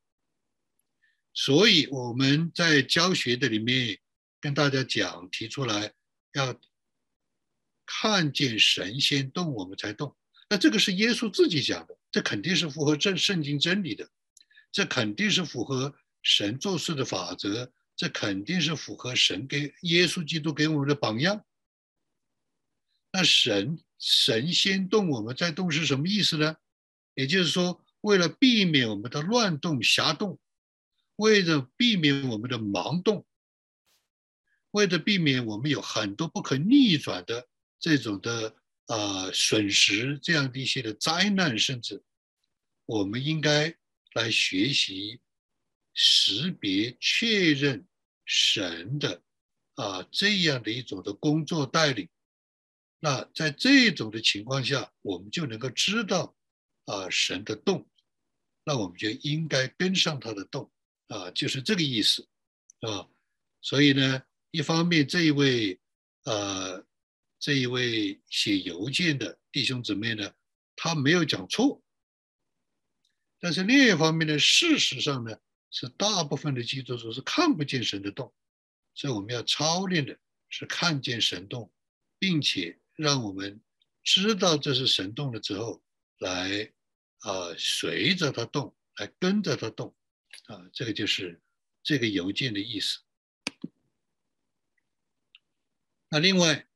[1.35, 3.99] 所以我们在教学的里面
[4.41, 5.93] 跟大家讲，提出来
[6.33, 6.59] 要
[7.85, 10.17] 看见神仙动，我们才动。
[10.49, 14.09] 那这个是耶稣自己讲的，这肯定是符合正圣经真理的，
[14.73, 21.45] 这肯定是符合神做事的法则，这肯定是符合神给耶稣基督给我们的榜样。
[23.17, 26.57] 那神神仙动，我们在动是什么意思呢？
[27.15, 30.39] 也就是说，为了避免我们的乱动、瞎动。
[31.17, 33.25] 为了避免我们的盲动，
[34.73, 37.49] 为了避免我们有很多不可逆转的
[37.81, 42.03] 这种的啊损失，这样的一些的灾难，甚至
[42.85, 43.75] 我们应该
[44.13, 45.19] 来学习
[45.95, 47.87] 识别、确认
[48.27, 49.23] 神的
[49.77, 52.07] 啊这样的一种的工作带领。
[53.07, 56.35] 那在这种的情况下，我们就能够知道
[56.87, 57.89] 啊神的动，
[58.65, 60.69] 那我们就应该跟上他的动。
[61.07, 62.29] 啊，就是这个意思，
[62.81, 63.07] 啊，
[63.61, 65.79] 所以呢，一方面这一位，
[66.25, 66.85] 呃，
[67.39, 70.35] 这一位写邮件的弟兄姊妹呢，
[70.75, 71.81] 他没有讲错，
[73.39, 75.39] 但是另一方面呢，事实上呢，
[75.71, 78.35] 是大部分的基督徒是看不见神的动，
[78.97, 81.73] 所以我们要操练的是看见神动，
[82.19, 83.61] 并且让我们
[84.03, 85.83] 知道这是神动了之后，
[86.19, 86.73] 来
[87.21, 89.95] 啊，随着他动，来跟着他动。
[90.47, 91.41] 啊，这个就是
[91.83, 93.01] 这个邮件的意思。
[96.09, 96.67] 那另外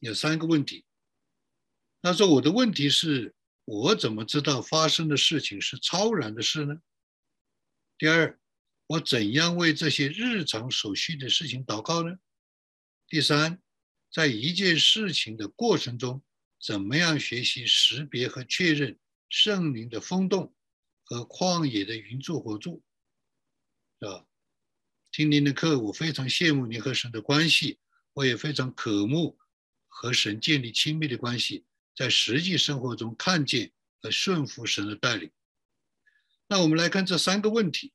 [0.00, 0.84] 有三个问题。
[2.02, 6.80] 他说：“我的问题是，我怎么知道发生的事情是超然的事呢？
[7.98, 8.38] 第二，
[8.86, 12.16] 我怎样为这些日常所需的事情祷告呢？
[13.08, 13.60] 第三，
[14.16, 16.22] 在一件事情的过程中，
[16.58, 18.98] 怎么样学习识别和确认
[19.28, 20.54] 圣灵的风动
[21.04, 22.82] 和旷野的云柱火柱？”
[24.00, 24.24] 啊，
[25.12, 27.78] 听您的课，我非常羡慕您和神的关系，
[28.14, 29.38] 我也非常渴慕
[29.86, 35.30] 和神建立亲密的关系，在实际生活中看见和顺服神的带领。
[36.46, 37.92] 那我们来看这三个问题，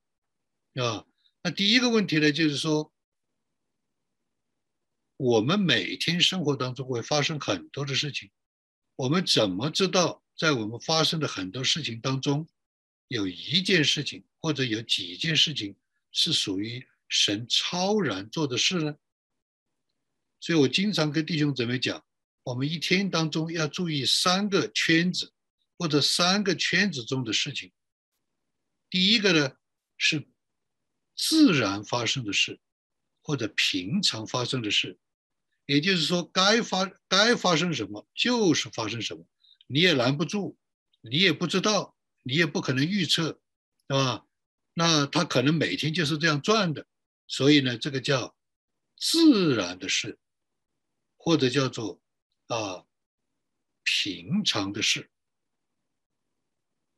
[0.75, 1.07] 啊，
[1.41, 2.93] 那第一个问题呢，就是说，
[5.23, 8.31] 我们每天生活当中会发生很多的事情，
[8.95, 12.49] 我们怎么知道在我们发生的很多事情当中，
[13.07, 15.75] 有一件事情或者有几件事情？
[16.11, 18.97] 是属于神超然做的事呢，
[20.39, 22.03] 所以我经常跟弟兄姊妹讲，
[22.41, 25.31] 我们一天当中要注意三个圈子
[25.77, 27.71] 或者三个圈子中的事情。
[28.89, 29.55] 第一个呢
[29.97, 30.27] 是
[31.15, 32.59] 自然发生的事，
[33.21, 34.99] 或者平常发生的事，
[35.65, 39.25] 也就是说该发该发生什么就是发生什么，
[39.67, 40.57] 你也拦不住，
[41.01, 43.39] 你也不知道，你也不可能预测，
[43.87, 44.25] 是吧？
[44.73, 46.85] 那他可能每天就是这样转的，
[47.27, 48.35] 所以呢，这个叫
[48.97, 50.17] 自然的事，
[51.17, 52.01] 或者叫做
[52.47, 52.85] 啊
[53.83, 55.09] 平常的事。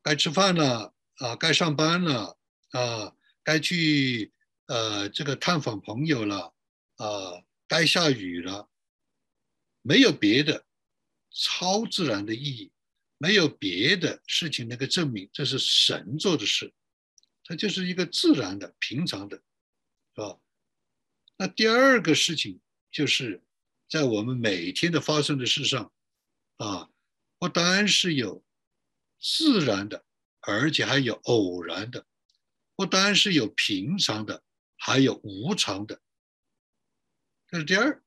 [0.02, 2.38] 该吃饭了啊，该上班了
[2.70, 4.32] 啊，该去
[4.66, 6.54] 呃这个探访朋友了
[6.96, 8.68] 啊，该下雨了，
[9.82, 10.64] 没有别的
[11.30, 12.72] 超自然的意义，
[13.18, 16.72] 没有别的事情能够证明这是神做的事，
[17.42, 20.38] 它就是一个自然的、平常的，是吧？
[21.36, 22.60] 那第二个事情
[22.92, 23.42] 就是
[23.88, 25.92] 在我们每天的发生的事上，
[26.58, 26.88] 啊，
[27.38, 28.44] 不单是有
[29.18, 30.04] 自然的，
[30.40, 32.06] 而且还有偶然的；
[32.76, 34.44] 不单是有平常的，
[34.76, 36.00] 还有无常的。
[37.54, 38.02] 这是第二。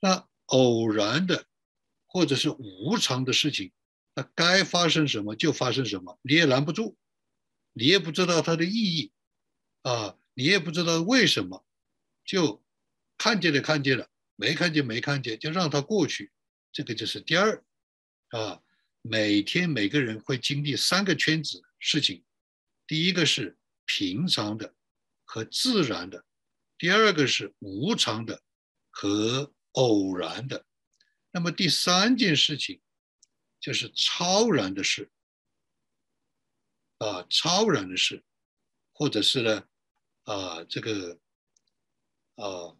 [0.00, 1.46] 那偶然的。
[2.14, 3.72] 或者是无常的事情，
[4.14, 6.94] 那该发生什么就发生什么，你也拦不住，
[7.72, 9.12] 你也不知道它的意义，
[9.80, 11.64] 啊，你也不知道为什么，
[12.22, 12.62] 就
[13.16, 16.30] 看见了看见了，没看见没看见，就让它过去。
[16.70, 17.64] 这个就是第二，
[18.28, 18.62] 啊，
[19.00, 22.22] 每天每个人会经历三个圈子事情，
[22.86, 24.74] 第一个是平常的
[25.24, 26.22] 和自然的，
[26.82, 28.42] 第二个是无常的
[28.90, 30.66] 和偶然的。
[31.30, 32.82] 那么第三件事情
[33.60, 35.12] 就是超然的事
[36.98, 38.24] 啊，超然的事，
[38.92, 39.68] 或者是呢
[40.24, 41.20] 啊这个
[42.34, 42.76] 啊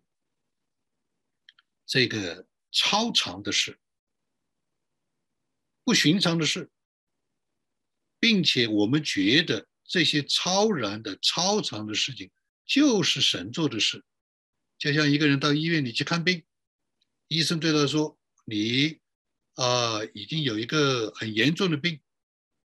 [1.87, 3.79] 这个超常的事，
[5.85, 6.73] 不寻常的事，
[8.19, 12.29] 并且我们觉得这些超然的、超常的事情
[12.65, 14.05] 就是神做的事，
[14.79, 16.43] 就像一个人到医院里去看病，
[17.29, 18.19] 医生对他说。
[18.45, 18.99] 你
[19.55, 22.01] 啊，已经有一个很严重的病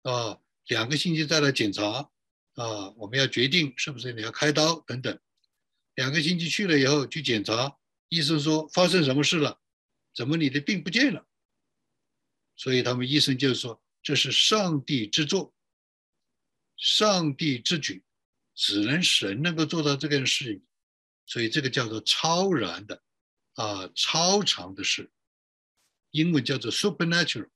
[0.00, 2.10] 啊，两个星期再来检查
[2.54, 5.20] 啊，我们要决定是不是你要开刀等等。
[5.94, 7.76] 两个星期去了以后去检查，
[8.08, 9.60] 医生说发生什么事了？
[10.14, 11.28] 怎么你的病不见了？
[12.56, 15.54] 所以他们医生就说这是上帝之作，
[16.78, 18.02] 上帝之举，
[18.58, 20.62] 只能神能够做到这件事情，
[21.26, 23.00] 所以这个叫做超然的
[23.54, 25.12] 啊，超常的事。
[26.10, 27.50] 英文叫做 supernatural，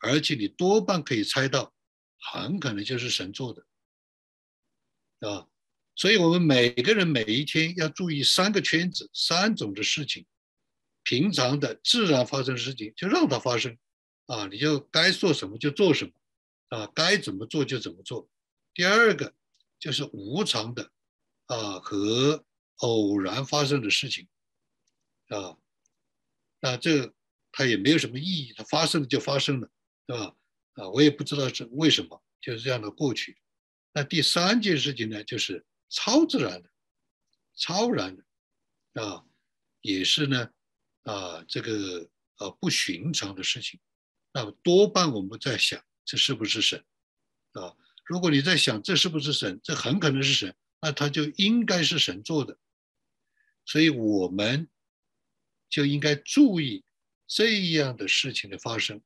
[0.00, 1.74] 而且你多半可以猜到，
[2.18, 3.66] 很可能就是神做的，
[5.30, 5.48] 啊，
[5.94, 10.26] 所以我们每个人每一天要注意三个圈子，三种的事情，
[11.04, 13.78] 平常的自然发生的事情就让它发生，
[14.26, 16.12] 啊，你就该做什么就做什么，
[16.76, 18.28] 啊，该怎么做就怎么做。
[18.74, 19.32] 第二个
[19.78, 20.90] 就是无常的，
[21.46, 22.44] 啊和
[22.76, 24.28] 偶然发生的事情，
[25.28, 25.56] 啊，
[26.60, 27.14] 那这。
[27.58, 29.70] 它也没有什么意义，它发生了就发生了，
[30.06, 30.36] 对吧？
[30.74, 33.38] 啊，我也不知道是为什么，就是这样的过去。
[33.94, 36.70] 那第三件事情呢，就是超自然的、
[37.54, 39.24] 超然的，啊，
[39.80, 40.50] 也是呢，
[41.04, 43.80] 啊，这个啊不寻常的事情。
[44.34, 46.84] 那么多半我们在想，这是不是神？
[48.06, 52.56] 如果你在想这是不是神，这很可能是神，那它就应该是神做的。
[53.66, 54.68] 所以我们
[55.68, 56.82] 就应该注意。
[57.28, 59.02] 这样的事情的发生，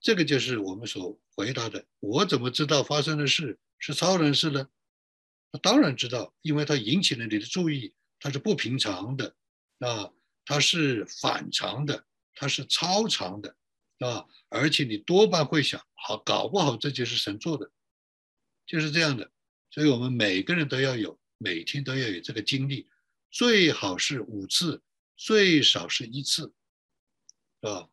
[0.00, 1.84] 这个就是我们所回答的。
[1.98, 4.68] 我怎么知道发生的事是超人事呢？
[5.60, 9.34] 当然知道，因为它引起了你的注意，它是不平常的
[9.80, 10.12] 啊，
[10.44, 13.56] 它是反常的，它是超常的
[13.98, 17.68] 啊，而且你多半会想，好，搞不好这就是神做的，
[18.66, 19.30] 就是这样的。
[19.70, 22.88] 所以我们每个人都要有，每天都要有这个经历，
[23.30, 24.82] 最好是五次，
[25.16, 26.54] 最少是一次。
[27.60, 27.88] 啊，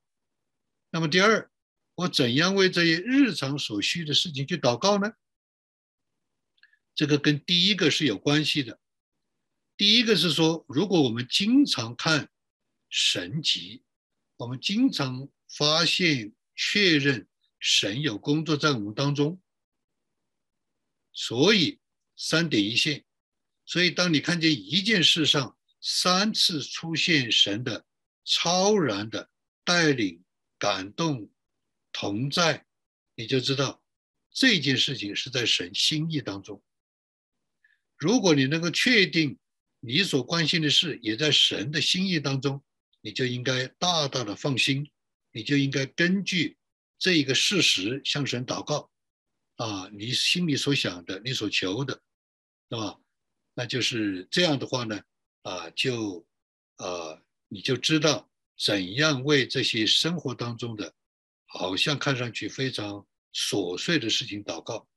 [0.89, 1.51] 那么第二，
[1.95, 5.13] 我怎样为这些日常所需的事情去祷告呢？
[6.95, 8.79] 这个跟第一个是有关系的。
[9.75, 12.29] 第一个是说，如果我们经常看
[12.89, 13.83] 神迹，
[14.37, 17.27] 我们经常发现、确认
[17.59, 19.41] 神有工作在我们当中，
[21.13, 21.79] 所以
[22.15, 23.05] 三点一线。
[23.65, 27.85] 所以，当你看见一件事上三次出现神的
[28.25, 29.29] 超然的。
[29.65, 30.21] 带领、
[30.59, 31.31] 感动、
[31.93, 32.65] 同在，
[33.15, 33.81] 你就知道
[34.29, 36.61] 这件事情是在神心意当中。
[37.95, 39.39] 如果你能够确定
[39.79, 42.61] 你所关心的事也在神的心意当中，
[42.99, 44.91] 你就应该大大的放心，
[45.31, 46.57] 你就应该根据
[46.99, 48.91] 这一个事实向神祷告。
[49.55, 52.01] 啊，你心里所想的，你所求的，
[52.69, 52.99] 是吧？
[53.53, 55.01] 那就是这样的话呢，
[55.43, 56.25] 啊，就
[56.77, 58.29] 啊，你就知道。
[58.55, 60.93] 怎样为这些生活当中的，
[61.47, 64.87] 好像看上去非常琐碎的事情祷告？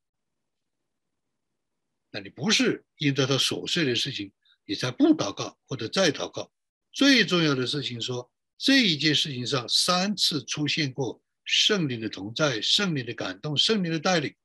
[2.11, 4.31] 那你不是因着他琐碎的事情，
[4.67, 6.53] 你才不祷告或者再祷告？
[6.93, 14.37] 最重要的事情说，这一件事情上三次出现过圣灵的同在、圣灵的感动、圣灵的带领，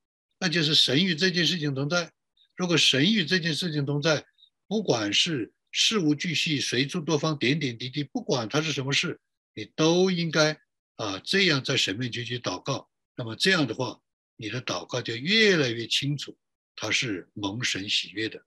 [0.42, 2.10] 那就是神与这件事情同在。
[2.56, 4.26] 如果神与这件事情同在，
[4.66, 5.52] 不管是。
[5.74, 9.18] 事无巨细，随处多方，点点滴滴，不管它是什么事，
[9.54, 10.60] 你都应该
[10.96, 13.98] 啊，这样在神面前去祷告，那么这样的话，
[14.36, 16.36] 你的祷告就越来越清楚，
[16.76, 18.44] 它是蒙神喜悦的。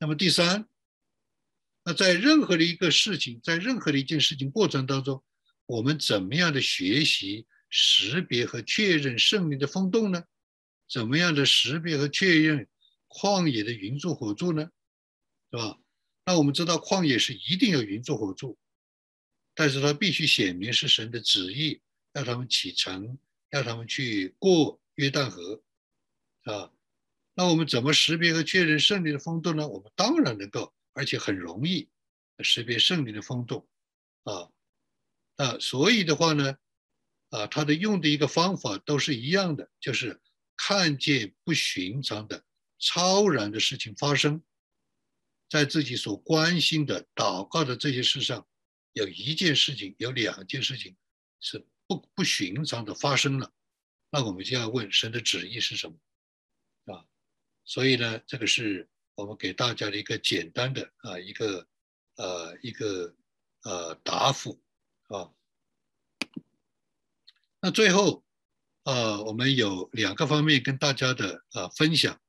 [0.00, 0.66] 那么第三，
[1.84, 5.22] 那在任何的一个事情，在任何的一件事情过程当中，
[5.66, 10.24] 我们怎么样的学习、识别和确认圣灵的风动呢？
[10.88, 12.68] 怎么样的识别和确认
[13.08, 14.70] 旷野的云柱火柱呢？
[15.50, 15.78] 是吧？
[16.26, 18.58] 那我们知道旷野是一定有云柱火柱，
[19.54, 21.80] 但是它必须显明是神的旨意，
[22.12, 23.18] 要他们启程，
[23.50, 25.62] 要他们去过约旦河，
[26.44, 26.72] 啊。
[27.36, 29.68] 那我们怎么识别和确认圣灵的风度呢？
[29.68, 31.88] 我们当然能够，而且很容易
[32.38, 33.68] 识别圣灵的风度，
[34.22, 34.48] 啊，
[35.36, 36.56] 啊，所以的话呢，
[37.30, 40.20] 啊，它的用的一个方法都是一样的，就是
[40.56, 42.44] 看见不寻常的、
[42.78, 44.42] 超然的事情发生，
[45.48, 48.46] 在自己所关心的、祷告的这些事上，
[48.92, 50.96] 有一件事情、有两件事情
[51.40, 53.52] 是不不寻常的发生了，
[54.10, 57.04] 那我们就要问神的旨意是什么啊。
[57.64, 61.68] 所以呢，这个是我们给大家的一个简单的啊一个
[62.16, 63.14] 呃一个
[63.62, 64.62] 呃答复
[65.08, 65.30] 啊。
[67.60, 68.23] 那最后
[68.84, 72.20] 啊，我们有两个方面跟大家的啊分享。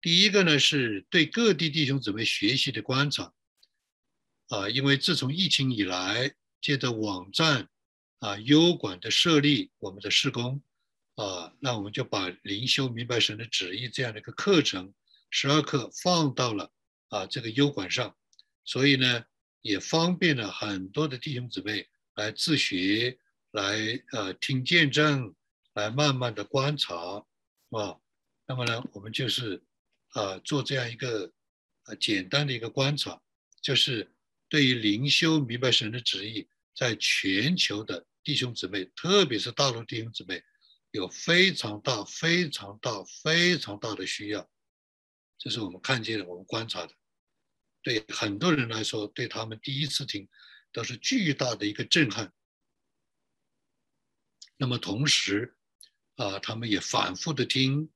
[0.00, 3.32] 第一个呢，是对各地弟兄姊妹学习的观察
[4.48, 7.68] 啊，因为自从疫情以来，借着网站
[8.18, 10.62] 啊优管的设立，我们的施工。
[11.16, 14.94] 啊，那我们就把灵修明白神的旨意这样的一个课程，
[15.28, 16.72] 十二课放到了
[17.08, 18.16] 啊这个优管上，
[18.64, 19.22] 所以呢
[19.60, 23.18] 也方便了很多的弟兄姊妹来自学，
[23.50, 25.34] 来呃听见证，
[25.80, 27.24] 来慢慢的观察啊。
[28.46, 29.62] 那么呢，我们就是
[30.08, 31.32] 啊做这样一个
[31.84, 33.20] 呃简单的一个观察，
[33.62, 34.12] 就是
[34.48, 40.42] 对于灵修明白神的旨意，在全球的弟兄姊妹，特别是大陆弟兄姊妹。
[40.92, 44.50] 有非常大、非常大、非常大的需要，
[45.38, 46.92] 这是我们看见的、我们观察的。
[47.80, 50.28] 对很多人来说，对他们第一次听
[50.72, 52.32] 都是巨大的一个震撼。
[54.56, 55.56] 那么同时，
[56.16, 57.90] 啊，他们也反复的听，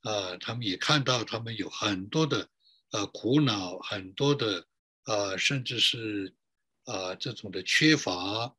[0.00, 2.48] 啊，他们也看到他们有很多的
[2.92, 4.66] 呃苦恼，很多的
[5.02, 6.34] 啊，甚至是
[6.84, 8.54] 啊这种的缺乏，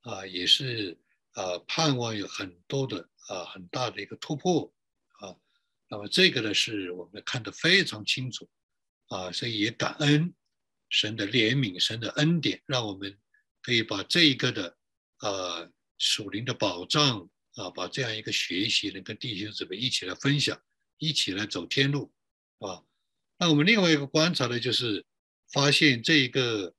[0.00, 0.98] 啊，也是
[1.32, 3.08] 啊盼望有很多的。
[3.28, 4.72] 啊，很大的一个突破
[5.18, 5.34] 啊，
[5.90, 8.48] 那么这个呢，是我们看得非常清楚
[9.08, 10.32] 啊，所以也感恩
[10.90, 13.18] 神的怜悯、神的恩典，让我们
[13.62, 14.76] 可以把这一个的
[15.16, 20.58] 啊属灵的保障啊，把这样一个学习能跟弟兄姊妹一起来分享，
[20.98, 22.12] 一起来走天路
[22.60, 22.84] 啊。
[23.38, 25.04] 那我们另外一个观察呢，就是
[25.52, 26.74] 发现这一个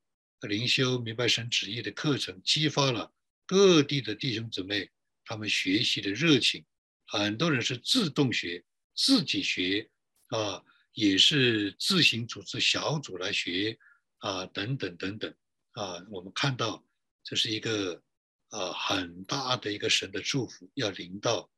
[0.48, 3.14] 灵修明白神旨意的课程，激发了
[3.46, 4.90] 各地的弟兄姊妹。
[5.30, 6.64] 他们学习的热情，
[7.06, 8.64] 很多人是自动学、
[8.96, 9.90] 自己学
[10.28, 10.64] 啊，
[10.94, 13.78] 也是自行组织小组来学
[14.20, 15.36] 啊，等等等等
[15.72, 16.02] 啊。
[16.10, 16.82] 我们看到
[17.26, 18.02] 这是一个
[18.50, 21.50] 啊很大的一个神的祝福，要临到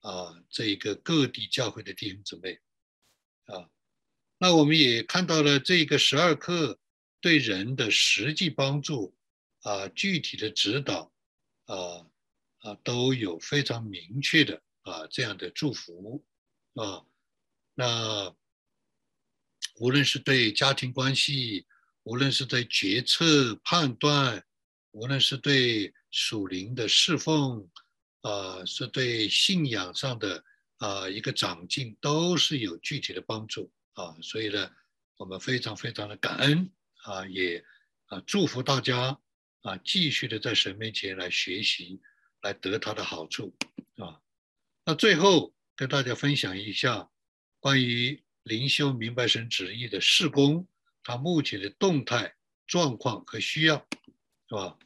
[0.00, 2.60] 啊这一个各地教会的弟兄姊妹
[3.46, 3.70] 啊。
[4.38, 6.78] 那我们也看到了这个十二课
[7.20, 9.16] 对人的实际帮助
[9.62, 11.12] 啊，具体的指导
[11.64, 12.10] 啊。
[12.60, 16.24] 啊，都有非常明确的啊这样的祝福
[16.74, 17.06] 啊，
[17.74, 18.34] 那
[19.76, 21.64] 无论是对家庭关系，
[22.02, 24.44] 无论是对决策判断，
[24.90, 27.68] 无论是对属灵的侍奉
[28.22, 30.42] 啊，是对信仰上的
[30.78, 34.16] 啊一个长进，都是有具体的帮助啊。
[34.22, 34.70] 所以呢，
[35.18, 36.72] 我们非常非常的感恩
[37.04, 37.62] 啊，也
[38.06, 39.20] 啊祝福大家
[39.60, 42.00] 啊，继续的在神面前来学习。
[42.42, 43.56] 来得他的好处
[43.96, 44.20] 啊！
[44.84, 47.10] 那最后跟大家分享一下
[47.58, 50.68] 关于灵修明白神旨意的事工，
[51.02, 53.84] 它目前的动态状况和需要，
[54.48, 54.78] 是吧？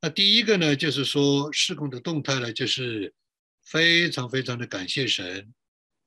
[0.00, 3.12] 那第一个呢，就是说事工的动态呢，就是
[3.64, 5.52] 非常非常的感谢神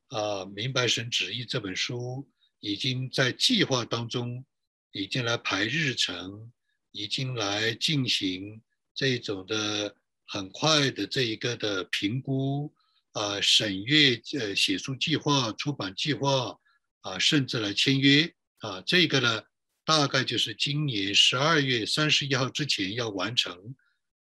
[0.08, 0.46] 啊！
[0.46, 2.30] 明白神旨意这本书
[2.62, 4.46] 已经在计划当中，
[4.94, 6.52] 已经来排日程，
[6.92, 8.62] 已经来进行。
[8.94, 9.96] 这种的
[10.28, 12.74] 很快的这一个的评估
[13.14, 16.58] 啊、审阅、呃、写出计划、出版计划
[17.02, 19.44] 啊，甚至来签约啊，这个呢，
[19.84, 23.76] 大概就是今年十二月三十一号之前要完成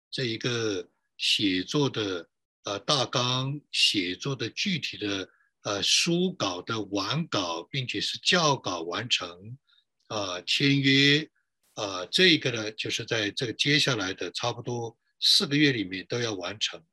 [0.10, 2.30] 这一个写作的
[2.64, 5.30] 呃大纲、写作的具体的
[5.64, 9.58] 呃书稿的完稿，并且是校稿完成
[10.08, 11.30] 啊，签约。
[11.76, 16.84] 啊，这个呢，就是在这个接下来的差不多四个月里面都要完成。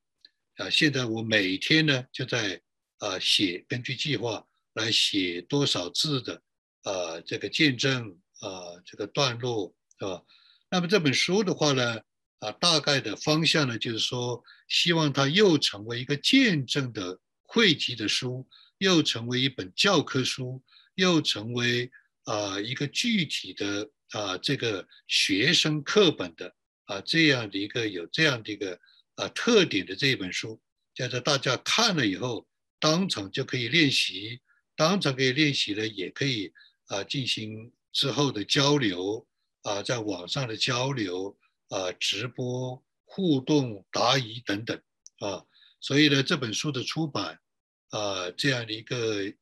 [0.59, 2.63] 啊，现在我每天呢就在
[2.99, 6.41] 啊写，根据计划来写多少字的
[6.83, 10.23] 啊这个见证啊这个段落，是吧？
[10.71, 12.01] 那么这本书的话呢，
[12.41, 20.63] 啊大概的方向呢就是说，希望它又成为一个见证的汇集的书，又成为一本教科书，
[20.95, 21.91] 又成为
[22.25, 28.79] 啊一个具体的啊这个学生课本的啊这样的一个有这样的一个。
[29.19, 30.61] 啊，特点的这一本书，
[30.95, 32.47] 叫做大家看了以后，
[32.79, 34.43] 当场就可以练习，
[34.77, 36.53] 当场可以练习呢，也可以
[36.89, 39.27] 啊进行之后的交流
[39.63, 41.35] 啊，在网上的交流
[41.69, 44.79] 啊，直播互动答疑等等
[45.21, 45.47] 啊，
[45.81, 47.41] 所以呢，这本书的出版
[47.89, 49.33] 啊，这样的一个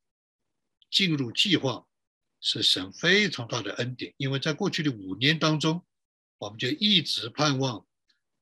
[0.89, 1.85] 进入计划，
[2.39, 5.85] 是神非常大的恩典，因为在过去的五年当中，
[6.37, 7.85] 我们就一直盼望。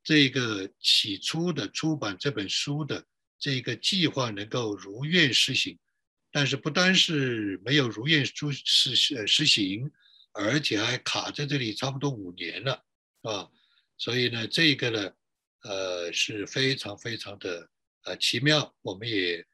[0.04, 3.04] 这个起初的出版这本书的
[3.40, 5.80] 这个计划能够如愿实行，
[6.32, 9.92] 但是不单是没有如愿出实实实行，
[10.34, 12.84] 而且还卡在这里差不多五年了，
[13.22, 13.50] 啊，
[13.98, 15.14] 所以呢，这个呢，
[15.62, 17.70] 呃，是非常非常的
[18.04, 19.46] 呃奇妙，我们也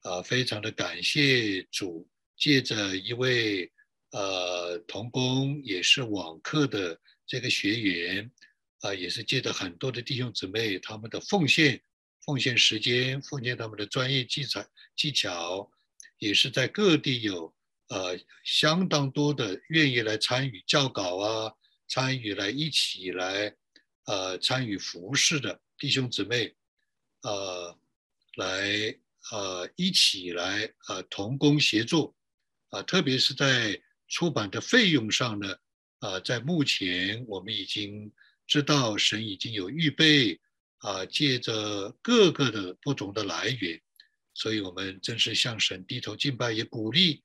[0.00, 3.70] 啊非常的感谢主，借着一位
[4.12, 8.30] 呃童工，也是网课的这个学员。
[8.80, 11.82] 啊，也是借着很多的弟兄姊妹他们的奉献、
[12.24, 14.64] 奉献时间、奉献他们的专业技巧
[14.94, 15.68] 技巧，
[16.18, 17.52] 也是在各地有
[17.88, 21.52] 呃相当多的愿意来参与教稿啊，
[21.88, 23.54] 参与来一起来
[24.06, 26.54] 呃参与服饰的弟兄姊妹，
[27.22, 27.78] 呃，
[28.36, 28.98] 来
[29.32, 32.14] 呃一起来呃同工协作
[32.70, 35.56] 啊，特别是在出版的费用上呢，
[35.98, 38.12] 啊，在目前我们已经。
[38.50, 40.40] 知道神已经有预备
[40.78, 43.78] 啊，借着各个的不同的来源，
[44.32, 47.22] 所以我们真是向神低头敬拜，也鼓励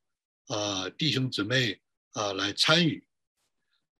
[0.48, 1.80] 啊弟兄姊妹
[2.12, 3.06] 啊来参与。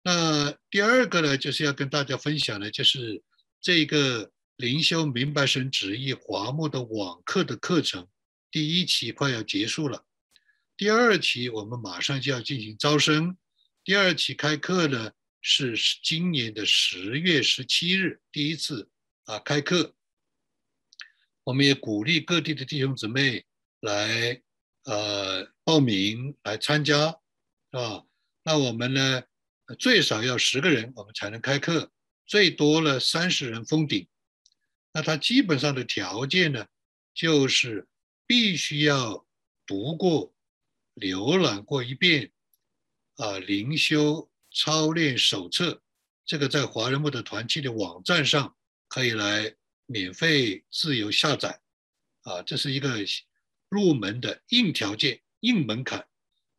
[0.02, 3.24] 那第二个呢，就是要跟大家分享的，就是
[3.62, 8.08] 这个灵修明白神旨意华木的网课的课程，
[8.52, 10.06] 第一期快要结束了，
[10.76, 13.38] 第二期我们马上就要进行招生，
[13.84, 15.12] 第二期开课呢。
[15.46, 18.90] 是今年的十月十七日第一次
[19.26, 19.94] 啊开课，
[21.44, 23.44] 我们也鼓励各地的弟兄姊妹
[23.82, 24.42] 来
[24.84, 27.20] 呃报名来参加，
[27.72, 28.06] 啊，
[28.44, 29.24] 那我们呢
[29.80, 31.92] 最少要十个人，我们才能开课，
[32.26, 34.08] 最多了三十人封顶。
[34.92, 36.68] 那它基本上的条件呢，
[37.14, 37.88] 就是
[38.26, 39.26] 必须要
[39.66, 40.34] 读过、
[40.96, 42.32] 浏览过一遍
[43.16, 44.30] 啊灵修。
[44.56, 45.82] 操练手册，
[46.28, 48.56] 这个在华人牧的团契的网站上
[48.88, 49.56] 可以来
[49.88, 51.60] 免费自由下载，
[52.22, 53.04] 啊，这是一个
[53.74, 56.08] 入门的硬条件、硬门槛，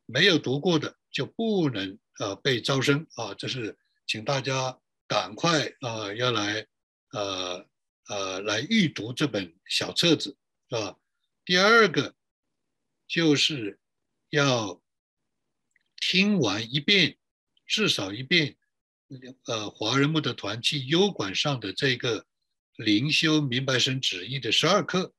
[0.05, 6.67] 没有读过的就不能呃被招生啊，这是请大家赶快啊要来
[7.11, 7.65] 呃
[8.09, 10.37] 呃来预读这本小册子，
[10.69, 10.97] 是吧？
[11.45, 12.15] 第二个
[13.07, 13.79] 就是
[14.29, 14.81] 要
[15.97, 17.17] 听完一遍。
[17.67, 18.55] 至少一遍，
[19.47, 22.27] 呃，华人牧的团契优管上的这个
[22.75, 25.15] 灵修明白神旨意的十二课，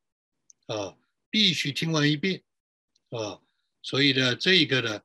[0.68, 0.94] 啊，
[1.37, 2.43] 必须听完一遍，
[3.11, 3.39] 啊，
[3.82, 5.03] 所以呢，这一个呢，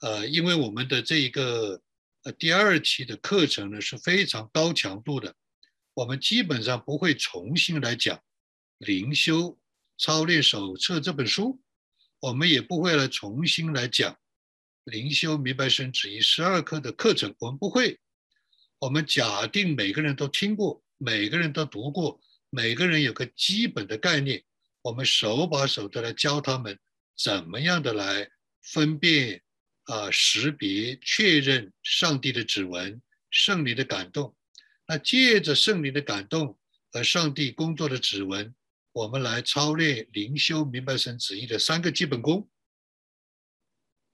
[0.00, 1.80] 呃，因为我们的这一个
[2.22, 5.34] 呃第二期的课程呢是非常高强度的，
[5.94, 8.22] 我们基本上不会重新来讲
[8.76, 9.58] 灵修
[9.96, 11.58] 操练手册这本书，
[12.20, 14.14] 我们也不会来重新来讲。
[14.84, 17.98] 灵修明白神旨意十二课的课程，我们不会。
[18.80, 22.20] 我们假定每个人都听过，每个人都读过，
[22.50, 24.44] 每个人有个基本的概念。
[24.82, 26.78] 我们手把手的来教他们
[27.16, 28.30] 怎么样的来
[28.62, 29.42] 分辨
[29.84, 34.36] 啊、识别、确认上帝的指纹、圣灵的感动。
[34.86, 36.58] 那借着圣灵的感动
[36.92, 38.54] 和上帝工作的指纹，
[38.92, 42.48] 我们来操练灵修明白神旨意的三个基本功。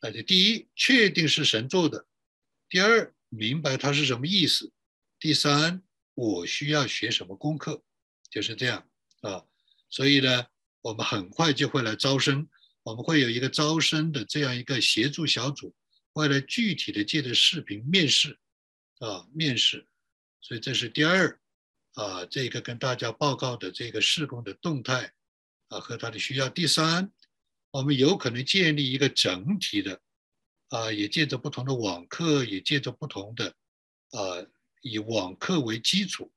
[0.00, 2.06] 那就第一，确定是神做的；
[2.68, 4.70] 第二，明白它是什么意思；
[5.18, 5.82] 第三，
[6.14, 7.82] 我需要学什么功课，
[8.30, 8.88] 就是这样
[9.22, 9.44] 啊。
[9.88, 10.46] 所以呢，
[10.86, 12.48] 我们很快就会来招生，
[12.84, 15.74] 我们会有一个招生的这样一个协助小组，
[16.12, 18.38] 会来具体的借着视频面试
[19.00, 19.84] 啊，面试。
[20.40, 21.40] 所以这是第二
[21.94, 25.12] 啊，这个跟大家报告的这个施工的动态
[25.66, 26.48] 啊和他的需要。
[26.48, 27.10] 第三。
[27.72, 30.00] 我们有可能建立一个整体的，
[30.68, 33.54] 啊，也借着不同的网课，也借着不同的，
[34.12, 34.48] 呃，
[34.80, 36.32] 以网课为基础，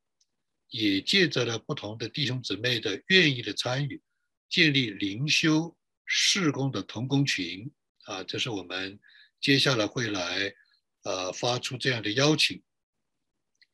[0.68, 4.02] 也借着了不同的弟兄姊妹的愿意的参与，
[4.50, 7.72] 建立灵修事工的同工群
[8.06, 9.00] 啊，这是我们
[9.40, 10.54] 接下来会来
[11.04, 12.62] 呃发出这样的邀请，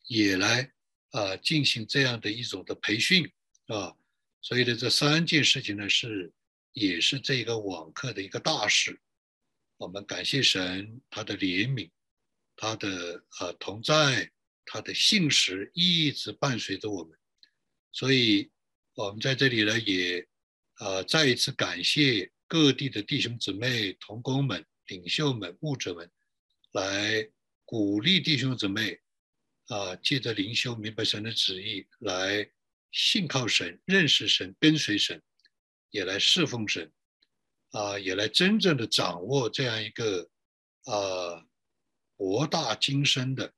[0.07, 0.71] 也来
[1.11, 3.31] 啊进行这样的一种的培训
[3.67, 3.95] 啊，
[4.41, 6.31] 所以呢，这三件事情呢是
[6.73, 8.99] 也是这个网课的一个大事，
[9.77, 11.89] 我们感谢神他的怜悯，
[12.55, 14.31] 他的呃同在。
[14.67, 17.15] 他的信实一直伴随着我们，
[17.91, 18.49] 所以
[18.95, 20.27] 我们在这里呢，也
[20.79, 26.09] 呃再一次感谢各地的弟兄姊妹、同工们、领袖们、牧者们，
[26.71, 27.29] 来
[27.63, 28.99] 鼓励弟兄姊妹
[29.67, 32.49] 啊，借着灵修明白神的旨意，来
[32.91, 35.21] 信靠神、认识神、跟随神，
[35.89, 36.91] 也来侍奉神，
[37.71, 40.29] 啊，也来真正的掌握这样一个
[40.83, 41.45] 啊
[42.15, 43.53] 博大精深的。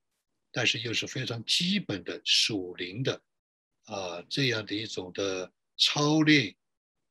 [0.50, 3.22] 但是又是非常基本的属灵的
[3.84, 6.56] 啊，这样的一种的操练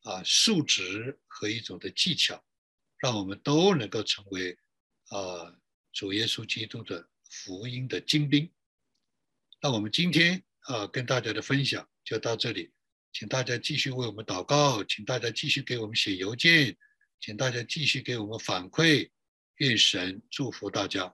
[0.07, 2.41] 啊，数值和一种的技巧，
[2.99, 4.57] 让我们都能够成为
[5.09, 5.53] 啊
[5.93, 8.49] 主耶稣基督的福音的精兵。
[9.61, 12.71] 那我们今天啊跟大家的分享就到这里，
[13.13, 16.77] 请大家继续为我们祷告，请大家继续给我们写邮件，
[17.19, 19.11] 请大家继续给我们反馈，
[19.57, 21.13] 愿神祝福大家。